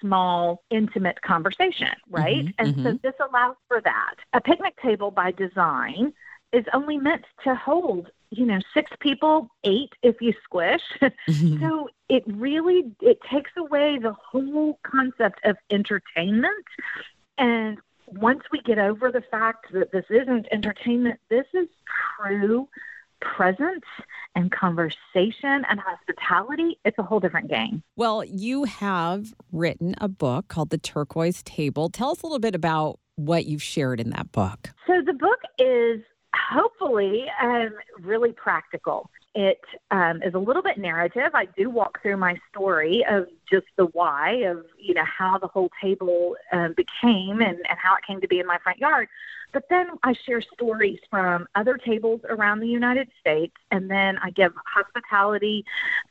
small, 0.00 0.62
intimate 0.70 1.20
conversation, 1.22 1.88
right? 2.08 2.44
Mm-hmm, 2.44 2.50
and 2.58 2.74
mm-hmm. 2.74 2.84
so 2.84 2.98
this 3.02 3.14
allows 3.28 3.56
for 3.66 3.80
that. 3.80 4.14
A 4.32 4.40
picnic 4.40 4.74
table 4.80 5.10
by 5.10 5.32
design 5.32 6.12
is 6.52 6.64
only 6.72 6.98
meant 6.98 7.24
to 7.44 7.54
hold 7.54 8.10
you 8.32 8.46
know 8.46 8.58
six 8.74 8.90
people 9.00 9.48
eight 9.64 9.92
if 10.02 10.20
you 10.20 10.32
squish 10.42 10.82
mm-hmm. 11.02 11.60
so 11.60 11.88
it 12.08 12.24
really 12.26 12.92
it 13.00 13.18
takes 13.30 13.50
away 13.56 13.98
the 13.98 14.12
whole 14.12 14.78
concept 14.82 15.38
of 15.44 15.56
entertainment 15.70 16.66
and 17.38 17.78
once 18.06 18.42
we 18.50 18.60
get 18.62 18.78
over 18.78 19.10
the 19.10 19.22
fact 19.30 19.66
that 19.72 19.92
this 19.92 20.04
isn't 20.10 20.46
entertainment 20.50 21.20
this 21.28 21.46
is 21.54 21.68
true 22.18 22.68
presence 23.20 23.84
and 24.34 24.50
conversation 24.50 25.64
and 25.68 25.80
hospitality, 25.80 26.78
it's 26.84 26.98
a 26.98 27.02
whole 27.02 27.20
different 27.20 27.48
game. 27.48 27.82
Well, 27.96 28.24
you 28.24 28.64
have 28.64 29.32
written 29.52 29.94
a 30.00 30.08
book 30.08 30.48
called 30.48 30.70
The 30.70 30.78
Turquoise 30.78 31.42
Table. 31.44 31.88
Tell 31.88 32.10
us 32.10 32.22
a 32.22 32.26
little 32.26 32.40
bit 32.40 32.54
about 32.54 32.98
what 33.16 33.46
you've 33.46 33.62
shared 33.62 34.00
in 34.00 34.10
that 34.10 34.32
book. 34.32 34.70
So 34.86 35.02
the 35.04 35.12
book 35.12 35.38
is 35.58 36.02
hopefully 36.36 37.26
um, 37.40 37.70
really 38.00 38.32
practical. 38.32 39.10
It 39.34 39.60
um, 39.90 40.22
is 40.22 40.34
a 40.34 40.38
little 40.38 40.62
bit 40.62 40.76
narrative. 40.76 41.30
I 41.34 41.46
do 41.56 41.70
walk 41.70 42.02
through 42.02 42.18
my 42.18 42.38
story 42.50 43.04
of 43.08 43.28
just 43.50 43.66
the 43.76 43.86
why 43.86 44.42
of 44.44 44.66
you 44.78 44.92
know 44.92 45.04
how 45.04 45.38
the 45.38 45.46
whole 45.46 45.70
table 45.80 46.36
um, 46.52 46.74
became 46.76 47.40
and, 47.40 47.56
and 47.56 47.78
how 47.78 47.94
it 47.96 48.04
came 48.06 48.20
to 48.20 48.28
be 48.28 48.40
in 48.40 48.46
my 48.46 48.58
front 48.62 48.78
yard. 48.78 49.08
But 49.52 49.64
then 49.70 49.88
I 50.02 50.14
share 50.26 50.42
stories 50.42 50.98
from 51.10 51.46
other 51.54 51.78
tables 51.78 52.20
around 52.28 52.60
the 52.60 52.68
United 52.68 53.08
States, 53.20 53.54
and 53.70 53.90
then 53.90 54.18
I 54.22 54.30
give 54.30 54.52
hospitality 54.66 55.64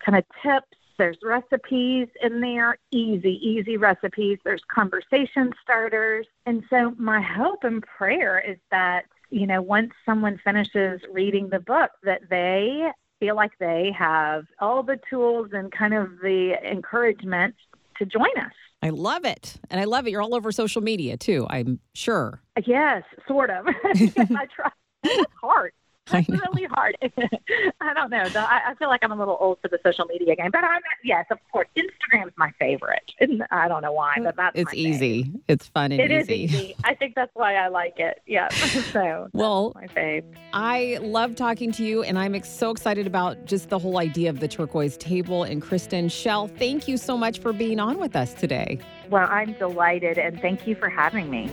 kind 0.04 0.18
of 0.18 0.24
tips 0.42 0.78
there's 1.02 1.18
recipes 1.24 2.10
in 2.22 2.42
there, 2.42 2.78
easy, 2.92 3.40
easy 3.42 3.76
recipes. 3.76 4.38
There's 4.44 4.62
conversation 4.72 5.52
starters. 5.64 6.28
And 6.46 6.64
so, 6.70 6.94
my 6.96 7.20
hope 7.20 7.64
and 7.64 7.82
prayer 7.82 8.40
is 8.40 8.58
that 8.70 9.06
you 9.32 9.48
know, 9.48 9.62
once 9.62 9.92
someone 10.06 10.40
finishes 10.44 11.02
reading 11.12 11.50
the 11.50 11.60
book, 11.60 11.92
that 12.04 12.22
they 12.30 12.92
feel 13.20 13.36
like 13.36 13.52
they 13.60 13.92
have 13.98 14.44
all 14.60 14.84
the 14.84 15.00
tools 15.10 15.50
and 15.54 15.72
kind 15.72 15.94
of 15.94 16.10
the 16.22 16.56
encouragement 16.64 17.56
to 17.98 18.06
join 18.06 18.36
us. 18.38 18.52
I 18.84 18.90
love 18.90 19.26
it. 19.26 19.56
And 19.70 19.80
I 19.80 19.86
love 19.86 20.08
it. 20.08 20.12
You're 20.12 20.22
all 20.22 20.36
over 20.36 20.52
social 20.52 20.82
media 20.82 21.18
too, 21.18 21.48
I'm 21.50 21.80
sure. 21.94 22.42
Yes, 22.66 23.04
sort 23.28 23.50
of. 23.50 23.68
yes, 23.96 24.14
I 24.18 24.48
try. 24.54 24.72
It's 25.04 25.32
hard. 25.42 25.72
It's 26.14 26.30
really 26.30 26.66
hard. 26.66 26.98
I 27.82 27.94
don't 27.94 28.10
know. 28.10 28.24
I, 28.36 28.62
I 28.68 28.76
feel 28.76 28.90
like 28.90 29.04
I'm 29.04 29.12
a 29.12 29.16
little 29.16 29.38
old 29.40 29.60
for 29.62 29.68
the 29.68 29.80
social 29.84 30.06
media 30.06 30.36
game, 30.36 30.50
but 30.52 30.64
I'm 30.64 30.82
yes, 31.04 31.26
of 31.32 31.38
course. 31.52 31.68
Instagram's 31.78 32.34
my 32.38 32.52
favorite. 32.60 33.12
And 33.22 33.44
I 33.52 33.68
don't 33.68 33.84
know 33.84 33.94
why, 33.94 34.16
but 34.18 34.36
that's 34.36 34.58
it's 34.58 34.74
easy. 34.74 35.26
Fave. 35.26 35.40
It's 35.48 35.68
fun 35.68 35.92
and 35.92 36.02
it 36.02 36.12
easy. 36.12 36.34
It 36.34 36.46
is 36.46 36.54
easy. 36.54 36.76
I 36.84 36.96
think 36.96 37.14
that's 37.14 37.30
why 37.36 37.54
I 37.54 37.68
like 37.68 38.00
it. 38.00 38.20
Yeah. 38.26 38.50
so 38.92 39.30
well, 39.34 39.74
my 39.76 39.86
fave. 39.86 40.24
I 40.54 40.98
love 41.04 41.36
talking 41.36 41.72
to 41.74 41.84
you, 41.84 42.02
and 42.02 42.18
I'm 42.18 42.34
ex- 42.34 42.50
so 42.50 42.72
excited 42.72 43.06
about 43.06 43.46
just 43.46 43.70
the 43.70 43.78
whole 43.78 44.00
idea 44.00 44.32
of 44.32 44.40
the 44.40 44.48
turquoise 44.48 44.98
table. 44.98 45.44
And 45.44 45.62
Kristen 45.62 46.10
Schell, 46.10 46.48
thank 46.48 46.88
you 46.88 46.98
so 46.98 47.16
much 47.16 47.40
for 47.40 47.54
being 47.54 47.80
on 47.80 48.00
with 48.00 48.16
us 48.16 48.34
today. 48.34 48.80
Well, 49.12 49.28
I'm 49.30 49.54
delighted, 49.54 50.18
and 50.18 50.42
thank 50.42 50.66
you 50.66 50.74
for 50.74 50.90
having 50.90 51.30
me. 51.30 51.52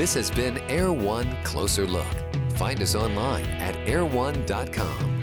This 0.00 0.14
has 0.14 0.30
been 0.30 0.56
Air 0.60 0.94
One 0.94 1.30
Closer 1.44 1.86
Look. 1.86 2.06
Find 2.52 2.80
us 2.80 2.94
online 2.94 3.44
at 3.60 3.74
airone.com. 3.86 5.19